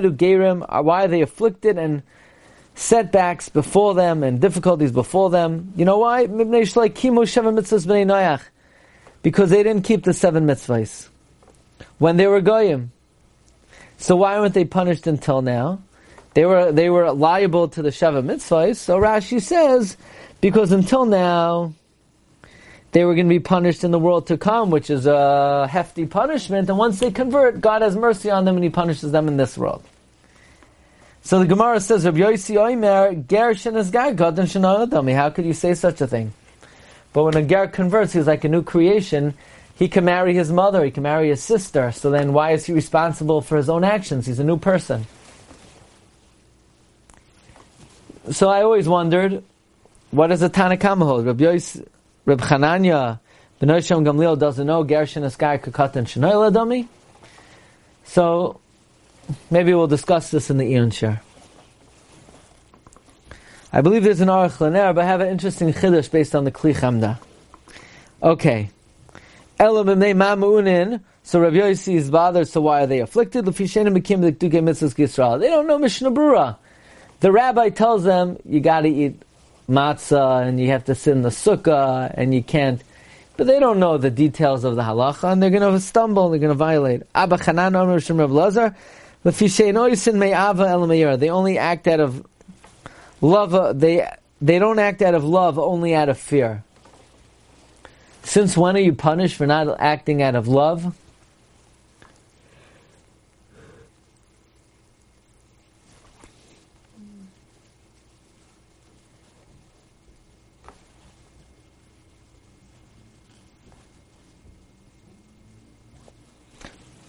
do 0.00 0.10
Gerim, 0.10 0.66
uh, 0.68 0.82
why 0.82 1.04
are 1.04 1.08
they 1.08 1.20
afflicted 1.20 1.76
and 1.76 2.02
setbacks 2.74 3.50
before 3.50 3.94
them 3.94 4.22
and 4.22 4.40
difficulties 4.40 4.90
before 4.90 5.28
them? 5.28 5.72
You 5.76 5.84
know 5.84 5.98
why? 5.98 6.26
Because 9.22 9.50
they 9.50 9.62
didn't 9.62 9.82
keep 9.82 10.04
the 10.04 10.14
seven 10.14 10.46
mitzvahs 10.46 11.08
when 11.98 12.16
they 12.16 12.26
were 12.26 12.40
goyim. 12.40 12.90
So 13.98 14.16
why 14.16 14.40
weren't 14.40 14.54
they 14.54 14.64
punished 14.64 15.06
until 15.06 15.42
now? 15.42 15.80
They 16.34 16.44
were 16.46 16.72
they 16.72 16.88
were 16.90 17.12
liable 17.12 17.68
to 17.68 17.82
the 17.82 17.90
Sheva 17.90 18.24
mitzvahs. 18.24 18.76
So 18.76 18.98
Rashi 18.98 19.40
says 19.40 19.96
because 20.40 20.72
until 20.72 21.04
now 21.04 21.74
they 22.92 23.04
were 23.04 23.14
going 23.14 23.26
to 23.26 23.34
be 23.34 23.40
punished 23.40 23.84
in 23.84 23.90
the 23.90 23.98
world 23.98 24.26
to 24.26 24.36
come, 24.36 24.70
which 24.70 24.90
is 24.90 25.06
a 25.06 25.66
hefty 25.66 26.06
punishment. 26.06 26.68
And 26.68 26.78
once 26.78 27.00
they 27.00 27.10
convert, 27.10 27.60
God 27.60 27.80
has 27.80 27.96
mercy 27.96 28.30
on 28.30 28.44
them 28.44 28.56
and 28.56 28.64
He 28.64 28.70
punishes 28.70 29.12
them 29.12 29.28
in 29.28 29.38
this 29.38 29.56
world. 29.56 29.82
So 31.22 31.38
the 31.38 31.46
Gemara 31.46 31.80
says, 31.80 32.04
Rabbi 32.04 32.18
Yossi 32.18 32.56
Oimer, 32.56 33.26
Ger 33.28 33.54
and 34.98 35.10
How 35.16 35.30
could 35.30 35.46
you 35.46 35.54
say 35.54 35.74
such 35.74 36.00
a 36.00 36.06
thing? 36.06 36.32
But 37.12 37.24
when 37.24 37.36
a 37.36 37.42
Ger 37.42 37.68
converts, 37.68 38.12
he's 38.12 38.26
like 38.26 38.44
a 38.44 38.48
new 38.48 38.62
creation. 38.62 39.34
He 39.76 39.88
can 39.88 40.04
marry 40.04 40.34
his 40.34 40.50
mother, 40.52 40.84
he 40.84 40.90
can 40.90 41.04
marry 41.04 41.28
his 41.28 41.42
sister. 41.42 41.92
So 41.92 42.10
then 42.10 42.32
why 42.32 42.52
is 42.52 42.66
he 42.66 42.72
responsible 42.72 43.40
for 43.40 43.56
his 43.56 43.70
own 43.70 43.84
actions? 43.84 44.26
He's 44.26 44.38
a 44.38 44.44
new 44.44 44.58
person. 44.58 45.06
So 48.30 48.48
I 48.48 48.62
always 48.62 48.88
wondered, 48.88 49.42
what 50.12 50.28
does 50.28 50.42
a 50.42 50.48
Tanakama 50.48 51.04
hold? 51.04 51.26
Rabbi 51.26 51.44
Yossi, 51.44 51.86
Reb 52.24 52.40
Chananya, 52.40 53.18
Benoisham 53.60 54.04
Gamliel 54.04 54.38
doesn't 54.38 54.66
know 54.66 54.84
Gershon 54.84 55.24
Eskai 55.24 55.60
Kakatan 55.60 56.04
Shanoila 56.04 56.52
Dami. 56.52 56.86
So 58.04 58.60
maybe 59.50 59.74
we'll 59.74 59.86
discuss 59.86 60.30
this 60.30 60.50
in 60.50 60.58
the 60.58 60.64
Eon 60.66 60.90
Share. 60.90 61.20
I 63.72 63.80
believe 63.80 64.04
there's 64.04 64.20
an 64.20 64.28
Aruch 64.28 64.58
Laner, 64.58 64.94
but 64.94 65.04
I 65.04 65.06
have 65.06 65.20
an 65.20 65.28
interesting 65.28 65.72
chiddush 65.72 66.10
based 66.10 66.34
on 66.34 66.44
the 66.44 66.52
Kli 66.52 66.74
Chamda. 66.76 67.18
Okay. 68.22 68.70
Elam 69.58 69.86
Ma'mu'unin, 69.86 71.00
so 71.22 71.40
Rav 71.40 71.52
Yossi 71.52 71.94
is 71.94 72.10
bothered, 72.10 72.48
so 72.48 72.60
why 72.60 72.82
are 72.82 72.86
they 72.86 73.00
afflicted? 73.00 73.46
They 73.46 73.52
don't 73.52 73.66
know 75.66 75.78
Mishnah 75.78 76.10
Brura. 76.10 76.56
The 77.22 77.30
rabbi 77.30 77.68
tells 77.68 78.02
them, 78.02 78.36
you 78.44 78.58
gotta 78.58 78.88
eat 78.88 79.22
matzah 79.68 80.44
and 80.44 80.58
you 80.58 80.70
have 80.70 80.86
to 80.86 80.96
sit 80.96 81.12
in 81.12 81.22
the 81.22 81.28
sukkah 81.28 82.12
and 82.12 82.34
you 82.34 82.42
can't. 82.42 82.82
But 83.36 83.46
they 83.46 83.60
don't 83.60 83.78
know 83.78 83.96
the 83.96 84.10
details 84.10 84.64
of 84.64 84.74
the 84.74 84.82
halacha 84.82 85.32
and 85.32 85.40
they're 85.40 85.50
going 85.50 85.72
to 85.72 85.78
stumble, 85.78 86.30
they're 86.30 86.40
going 86.40 86.50
to 86.50 86.54
violate. 86.54 87.04
Abba 87.14 87.38
Chanan 87.38 87.76
Omer 87.76 88.00
Shem 88.00 88.18
Rav 88.18 88.32
Lazar, 88.32 88.74
they 89.22 89.30
only 91.30 91.58
act 91.58 91.86
out 91.86 92.00
of 92.00 92.26
love, 93.20 93.78
they, 93.78 94.08
they 94.40 94.58
don't 94.58 94.80
act 94.80 95.00
out 95.00 95.14
of 95.14 95.22
love, 95.22 95.60
only 95.60 95.94
out 95.94 96.08
of 96.08 96.18
fear. 96.18 96.64
Since 98.24 98.56
when 98.56 98.76
are 98.76 98.80
you 98.80 98.94
punished 98.94 99.36
for 99.36 99.46
not 99.46 99.80
acting 99.80 100.22
out 100.22 100.34
of 100.34 100.48
love? 100.48 100.96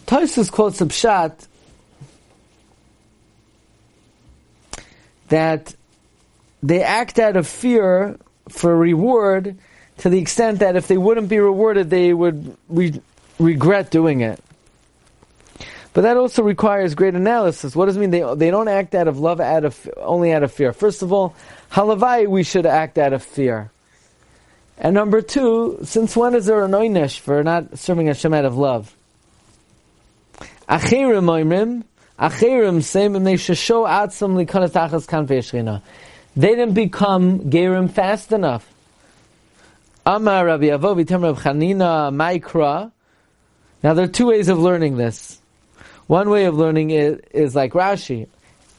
Tosus 0.05 0.51
quotes 0.51 0.81
a 0.81 0.85
pshat 0.85 1.47
that 5.29 5.75
they 6.61 6.83
act 6.83 7.19
out 7.19 7.35
of 7.35 7.47
fear 7.47 8.17
for 8.49 8.75
reward 8.75 9.57
to 9.99 10.09
the 10.09 10.19
extent 10.19 10.59
that 10.59 10.75
if 10.75 10.87
they 10.87 10.97
wouldn't 10.97 11.29
be 11.29 11.39
rewarded, 11.39 11.89
they 11.89 12.13
would 12.13 12.57
re- 12.69 13.01
regret 13.39 13.91
doing 13.91 14.21
it. 14.21 14.39
But 15.93 16.01
that 16.01 16.17
also 16.17 16.41
requires 16.41 16.95
great 16.95 17.13
analysis. 17.13 17.75
What 17.75 17.85
does 17.85 17.97
it 17.97 17.99
mean? 17.99 18.09
They, 18.09 18.23
they 18.35 18.49
don't 18.49 18.67
act 18.67 18.95
out 18.95 19.07
of 19.07 19.19
love, 19.19 19.39
out 19.39 19.63
of 19.63 19.89
only 19.97 20.33
out 20.33 20.41
of 20.41 20.51
fear. 20.51 20.73
First 20.73 21.03
of 21.03 21.13
all, 21.13 21.35
halavai, 21.71 22.27
we 22.27 22.43
should 22.43 22.65
act 22.65 22.97
out 22.97 23.13
of 23.13 23.23
fear. 23.23 23.71
And 24.77 24.95
number 24.95 25.21
two, 25.21 25.79
since 25.83 26.15
when 26.15 26.33
is 26.33 26.47
there 26.47 26.63
an 26.63 26.71
oinish 26.71 27.19
for 27.19 27.43
not 27.43 27.77
serving 27.77 28.07
Hashem 28.07 28.33
out 28.33 28.45
of 28.45 28.57
love? 28.57 28.95
Achirim 30.69 31.25
oimrim, 31.25 31.83
achirim 32.17 32.81
same 32.81 33.15
and 33.15 33.27
they 33.27 33.35
shasho 33.35 33.87
atzam 33.87 34.43
likanatachas 34.43 35.07
kan 35.07 35.81
They 36.35 36.55
didn't 36.55 36.73
become 36.73 37.51
gerim 37.51 37.91
fast 37.91 38.31
enough. 38.31 38.67
Amar 40.05 40.45
Rabbi 40.45 40.65
Avo 40.65 40.95
v'tem 40.95 41.23
Rabbi 41.23 41.39
Chanina 41.41 42.13
Maikra. 42.13 42.91
Now 43.83 43.93
there 43.93 44.05
are 44.05 44.09
two 44.09 44.27
ways 44.27 44.47
of 44.47 44.57
learning 44.57 44.97
this. 44.97 45.39
One 46.07 46.29
way 46.29 46.45
of 46.45 46.55
learning 46.55 46.91
it 46.91 47.29
is 47.31 47.55
like 47.55 47.73
Rashi. 47.73 48.27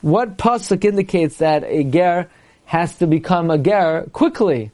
What 0.00 0.36
pasuk 0.36 0.84
indicates 0.84 1.38
that 1.38 1.64
a 1.64 1.84
ger 1.84 2.28
has 2.66 2.96
to 2.96 3.06
become 3.06 3.50
a 3.50 3.58
ger 3.58 4.06
quickly? 4.12 4.70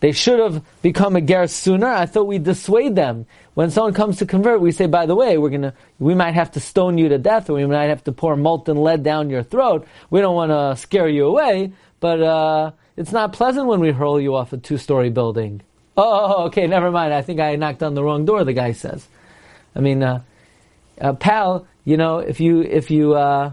They 0.00 0.12
should 0.12 0.38
have 0.38 0.64
become 0.82 1.16
a 1.16 1.20
ger 1.20 1.46
sooner. 1.46 1.88
I 1.88 2.06
thought 2.06 2.26
we 2.26 2.38
dissuade 2.38 2.94
them. 2.94 3.26
When 3.54 3.70
someone 3.70 3.94
comes 3.94 4.18
to 4.18 4.26
convert, 4.26 4.60
we 4.60 4.70
say, 4.70 4.86
by 4.86 5.06
the 5.06 5.16
way, 5.16 5.38
we're 5.38 5.50
gonna, 5.50 5.74
we 5.98 6.14
might 6.14 6.34
have 6.34 6.52
to 6.52 6.60
stone 6.60 6.98
you 6.98 7.08
to 7.08 7.18
death, 7.18 7.50
or 7.50 7.54
we 7.54 7.66
might 7.66 7.88
have 7.88 8.04
to 8.04 8.12
pour 8.12 8.36
molten 8.36 8.76
lead 8.76 9.02
down 9.02 9.30
your 9.30 9.42
throat. 9.42 9.86
We 10.10 10.20
don't 10.20 10.36
want 10.36 10.52
to 10.52 10.80
scare 10.80 11.08
you 11.08 11.26
away, 11.26 11.72
but 11.98 12.22
uh, 12.22 12.70
it's 12.96 13.10
not 13.10 13.32
pleasant 13.32 13.66
when 13.66 13.80
we 13.80 13.90
hurl 13.90 14.20
you 14.20 14.36
off 14.36 14.52
a 14.52 14.58
two-story 14.58 15.10
building. 15.10 15.62
Oh, 15.96 16.44
okay, 16.44 16.68
never 16.68 16.92
mind. 16.92 17.12
I 17.12 17.22
think 17.22 17.40
I 17.40 17.56
knocked 17.56 17.82
on 17.82 17.94
the 17.94 18.04
wrong 18.04 18.24
door. 18.24 18.44
The 18.44 18.52
guy 18.52 18.70
says. 18.70 19.08
I 19.74 19.80
mean, 19.80 20.00
uh, 20.04 20.22
uh, 21.00 21.14
pal, 21.14 21.66
you 21.84 21.96
know, 21.96 22.18
if 22.18 22.38
you 22.38 22.62
if 22.62 22.90
you 22.92 23.14
uh, 23.14 23.52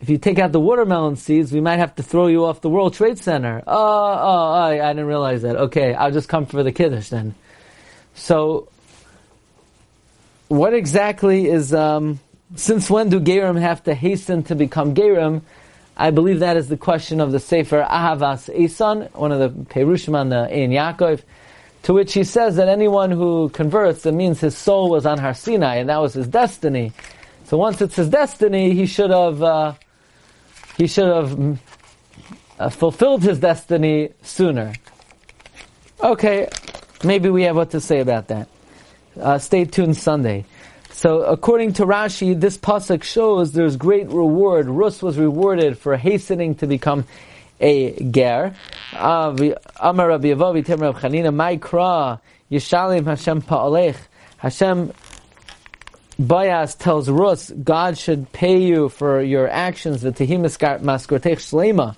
if 0.00 0.10
you 0.10 0.18
take 0.18 0.38
out 0.38 0.52
the 0.52 0.60
watermelon 0.60 1.16
seeds, 1.16 1.52
we 1.52 1.60
might 1.60 1.78
have 1.78 1.94
to 1.96 2.02
throw 2.02 2.26
you 2.26 2.44
off 2.44 2.60
the 2.60 2.68
World 2.68 2.94
Trade 2.94 3.18
Center. 3.18 3.62
Oh, 3.66 3.72
oh, 3.74 4.52
I, 4.52 4.86
I 4.86 4.92
didn't 4.92 5.06
realize 5.06 5.42
that. 5.42 5.56
Okay, 5.56 5.94
I'll 5.94 6.12
just 6.12 6.28
come 6.28 6.46
for 6.46 6.62
the 6.62 6.72
kiddush 6.72 7.08
then. 7.08 7.34
So, 8.14 8.68
what 10.48 10.74
exactly 10.74 11.48
is 11.48 11.72
um, 11.72 12.20
since 12.54 12.90
when 12.90 13.08
do 13.08 13.20
Gerim 13.20 13.60
have 13.60 13.82
to 13.84 13.94
hasten 13.94 14.42
to 14.44 14.54
become 14.54 14.94
Gerim? 14.94 15.42
I 15.96 16.10
believe 16.10 16.40
that 16.40 16.58
is 16.58 16.68
the 16.68 16.76
question 16.76 17.20
of 17.20 17.32
the 17.32 17.40
Sefer 17.40 17.82
Ahavas 17.82 18.54
Esan, 18.54 19.10
one 19.14 19.32
of 19.32 19.38
the 19.38 19.48
Perushim 19.64 20.14
on 20.14 20.28
the 20.28 20.42
Ein 20.42 20.70
Yaakov, 20.70 21.22
to 21.84 21.94
which 21.94 22.12
he 22.12 22.22
says 22.22 22.56
that 22.56 22.68
anyone 22.68 23.10
who 23.10 23.48
converts, 23.48 24.04
means 24.04 24.40
his 24.40 24.56
soul 24.56 24.90
was 24.90 25.06
on 25.06 25.18
Har 25.18 25.32
Sinai, 25.32 25.76
and 25.76 25.88
that 25.88 25.98
was 25.98 26.12
his 26.12 26.28
destiny. 26.28 26.92
So 27.44 27.56
once 27.56 27.80
it's 27.80 27.96
his 27.96 28.10
destiny, 28.10 28.74
he 28.74 28.86
should 28.86 29.10
have, 29.10 29.42
uh, 29.42 29.74
he 30.76 30.86
should 30.86 31.08
have 31.08 31.30
mm, 31.30 31.58
uh, 32.58 32.68
fulfilled 32.68 33.22
his 33.22 33.38
destiny 33.38 34.10
sooner. 34.22 34.74
Okay, 36.02 36.48
maybe 37.04 37.30
we 37.30 37.42
have 37.44 37.56
what 37.56 37.70
to 37.70 37.80
say 37.80 38.00
about 38.00 38.28
that. 38.28 38.48
Uh, 39.18 39.38
stay 39.38 39.64
tuned 39.64 39.96
Sunday. 39.96 40.44
So 40.90 41.22
according 41.22 41.74
to 41.74 41.84
Rashi, 41.84 42.38
this 42.38 42.56
pasuk 42.56 43.02
shows 43.02 43.52
there's 43.52 43.76
great 43.76 44.08
reward. 44.08 44.66
Rus 44.66 45.02
was 45.02 45.18
rewarded 45.18 45.78
for 45.78 45.96
hastening 45.96 46.54
to 46.56 46.66
become 46.66 47.04
a 47.60 47.92
ger. 48.10 48.54
Amar 48.94 50.08
Rabbi 50.08 50.34
Yishalim 52.50 53.06
Hashem 53.06 53.42
Pa'alech 53.42 53.96
Hashem 54.38 54.92
Bayas 56.20 56.78
tells 56.78 57.10
Rus 57.10 57.50
God 57.50 57.98
should 57.98 58.32
pay 58.32 58.58
you 58.58 58.88
for 58.88 59.20
your 59.20 59.50
actions. 59.50 60.00
The 60.00 60.12
Tehim 60.12 60.40
Maskortech 60.40 61.36
Shlema 61.36 61.94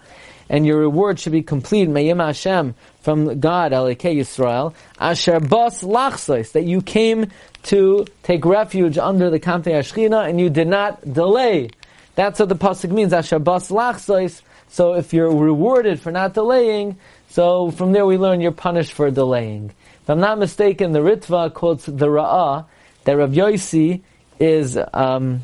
and 0.48 0.66
your 0.66 0.78
reward 0.78 1.20
should 1.20 1.32
be 1.32 1.42
complete. 1.42 1.88
Mayim 1.88 2.24
Hashem 2.24 2.74
from 3.00 3.38
God, 3.38 3.70
Alekei 3.70 4.16
Yisrael, 4.16 4.74
Asher 4.98 5.38
Bas 5.38 5.84
Lachsois, 5.84 6.50
that 6.52 6.64
you 6.64 6.82
came 6.82 7.30
to 7.64 8.06
take 8.24 8.44
refuge 8.44 8.98
under 8.98 9.30
the 9.30 9.38
Kamtei 9.38 9.78
Ashchina 9.78 10.28
and 10.28 10.40
you 10.40 10.50
did 10.50 10.66
not 10.66 11.12
delay. 11.12 11.70
That's 12.16 12.40
what 12.40 12.48
the 12.48 12.56
pasuk 12.56 12.90
means. 12.90 13.12
Asher 13.12 13.38
Bas 13.38 13.70
Lachsois. 13.70 14.42
So 14.68 14.94
if 14.94 15.12
you're 15.12 15.32
rewarded 15.32 16.00
for 16.00 16.10
not 16.10 16.34
delaying, 16.34 16.98
so 17.28 17.70
from 17.70 17.92
there 17.92 18.04
we 18.04 18.18
learn 18.18 18.40
you're 18.40 18.50
punished 18.50 18.94
for 18.94 19.12
delaying. 19.12 19.72
If 20.02 20.10
I'm 20.10 20.18
not 20.18 20.40
mistaken, 20.40 20.90
the 20.90 20.98
Ritva 20.98 21.54
quotes 21.54 21.86
the 21.86 22.06
Ra'ah 22.06 22.66
that 23.04 23.16
Rav 23.16 23.30
Yosi 23.30 24.02
is 24.40 24.78
um, 24.92 25.42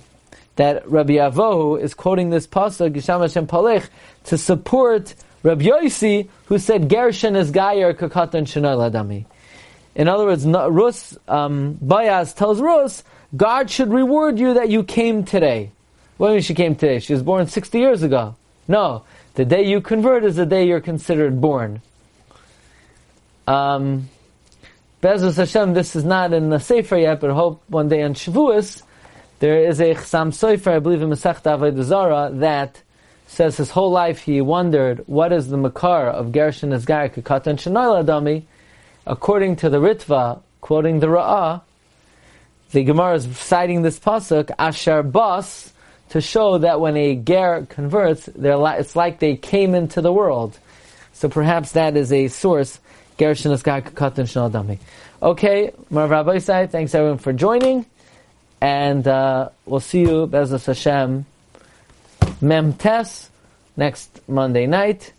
that 0.56 0.88
Rabbi 0.88 1.14
Avohu 1.14 1.80
is 1.80 1.94
quoting 1.94 2.30
this 2.30 2.46
pasuk 2.46 2.94
Gisham 2.94 3.20
Hashem 3.20 3.46
Palech 3.46 3.88
to 4.24 4.38
support 4.38 5.14
Rabbi 5.42 5.64
Yosi, 5.64 6.28
who 6.46 6.58
said 6.58 6.88
Gershon 6.88 7.36
is 7.36 7.50
Gayer 7.50 7.92
Kakatan 7.92 8.44
Shanai 8.44 8.90
Ladami. 8.90 9.26
In 9.94 10.08
other 10.08 10.24
words, 10.24 10.46
Rus 10.46 11.16
um, 11.28 11.78
Bayaz 11.84 12.34
tells 12.34 12.60
Rus, 12.60 13.04
God 13.36 13.70
should 13.70 13.90
reward 13.90 14.38
you 14.38 14.54
that 14.54 14.68
you 14.68 14.82
came 14.84 15.24
today. 15.24 15.70
You 16.18 16.28
mean 16.28 16.40
she 16.40 16.54
came 16.54 16.74
today? 16.76 17.00
She 17.00 17.12
was 17.12 17.22
born 17.22 17.46
60 17.46 17.78
years 17.78 18.02
ago. 18.02 18.36
No, 18.68 19.04
the 19.34 19.44
day 19.44 19.66
you 19.66 19.80
convert 19.80 20.24
is 20.24 20.36
the 20.36 20.46
day 20.46 20.66
you're 20.66 20.80
considered 20.80 21.40
born. 21.40 21.82
Um, 23.46 24.08
Bezus 25.04 25.36
Hashem, 25.36 25.74
this 25.74 25.94
is 25.96 26.02
not 26.02 26.32
in 26.32 26.48
the 26.48 26.58
Sefer 26.58 26.96
yet, 26.96 27.20
but 27.20 27.30
hope 27.30 27.62
one 27.68 27.88
day 27.88 28.00
on 28.00 28.14
Shavuos, 28.14 28.82
there 29.38 29.58
is 29.58 29.78
a 29.78 29.94
Chassam 29.94 30.28
Sofer, 30.28 30.76
I 30.76 30.78
believe 30.78 31.02
in 31.02 31.10
Masech 31.10 31.42
Avodah 31.42 31.82
Zara, 31.82 32.30
that 32.32 32.80
says 33.26 33.58
his 33.58 33.68
whole 33.70 33.90
life 33.90 34.20
he 34.22 34.40
wondered 34.40 35.02
what 35.06 35.30
is 35.30 35.48
the 35.48 35.58
makar 35.58 36.08
of 36.08 36.32
Gershon 36.32 36.70
Esgar 36.70 37.12
Katan 37.12 37.56
Shanoila 37.58 38.06
Dami. 38.06 38.44
According 39.06 39.56
to 39.56 39.68
the 39.68 39.76
Ritva, 39.76 40.40
quoting 40.62 41.00
the 41.00 41.08
Ra'ah, 41.08 41.60
the 42.70 42.82
Gemara 42.84 43.16
is 43.16 43.36
citing 43.36 43.82
this 43.82 44.00
pasuk 44.00 44.52
Asher 44.58 45.02
Bas 45.02 45.70
to 46.08 46.22
show 46.22 46.56
that 46.56 46.80
when 46.80 46.96
a 46.96 47.14
ger 47.14 47.66
converts, 47.68 48.30
it's 48.34 48.96
like 48.96 49.18
they 49.18 49.36
came 49.36 49.74
into 49.74 50.00
the 50.00 50.14
world. 50.14 50.58
So 51.12 51.28
perhaps 51.28 51.72
that 51.72 51.94
is 51.94 52.10
a 52.10 52.28
source. 52.28 52.80
Gershon 53.16 53.52
Esgar 53.52 53.82
Katan 53.82 54.50
Dami. 54.50 54.78
Okay, 55.22 55.72
Marav 55.92 56.10
Rabbi 56.10 56.66
thanks 56.66 56.94
everyone 56.94 57.18
for 57.18 57.32
joining. 57.32 57.86
And 58.60 59.06
uh, 59.06 59.50
we'll 59.66 59.80
see 59.80 60.00
you, 60.00 60.26
Bezos 60.26 60.66
Hashem, 60.66 61.26
Mem 62.40 62.72
Tes, 62.72 63.30
next 63.76 64.20
Monday 64.26 64.66
night. 64.66 65.12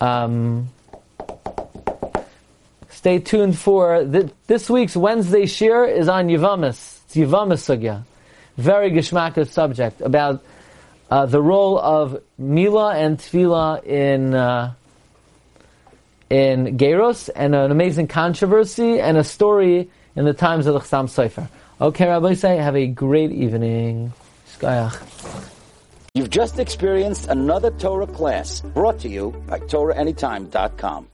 Um, 0.00 0.68
stay 2.90 3.20
tuned 3.20 3.56
for 3.56 4.04
th- 4.04 4.30
this 4.46 4.68
week's 4.68 4.96
Wednesday 4.96 5.46
Shir 5.46 5.84
is 5.84 6.08
on 6.08 6.28
Yivamis. 6.28 7.00
It's 7.04 7.14
Yivamis 7.14 7.62
Sugya. 7.62 8.02
Very 8.56 8.90
geschmacked 8.90 9.48
subject 9.48 10.00
about 10.00 10.42
uh, 11.10 11.26
the 11.26 11.40
role 11.40 11.78
of 11.78 12.22
Mila 12.36 12.96
and 12.96 13.18
Tfila 13.18 13.84
in 13.84 14.34
uh, 14.34 14.74
in 16.32 16.78
Geros 16.78 17.28
and 17.36 17.54
an 17.54 17.70
amazing 17.70 18.08
controversy 18.08 18.98
and 18.98 19.18
a 19.18 19.24
story 19.24 19.90
in 20.16 20.24
the 20.24 20.32
times 20.32 20.66
of 20.66 20.72
the 20.72 20.80
Chassam 20.80 21.04
Sofer. 21.04 21.46
Okay, 21.78 22.08
Rabbi 22.08 22.32
say, 22.32 22.56
have 22.56 22.74
a 22.74 22.86
great 22.86 23.32
evening. 23.32 24.14
Shkayach. 24.48 24.96
You've 26.14 26.30
just 26.30 26.58
experienced 26.58 27.28
another 27.28 27.70
Torah 27.72 28.06
class 28.06 28.62
brought 28.62 28.98
to 29.00 29.10
you 29.10 29.32
by 29.46 29.58
TorahAnytime.com. 29.58 31.08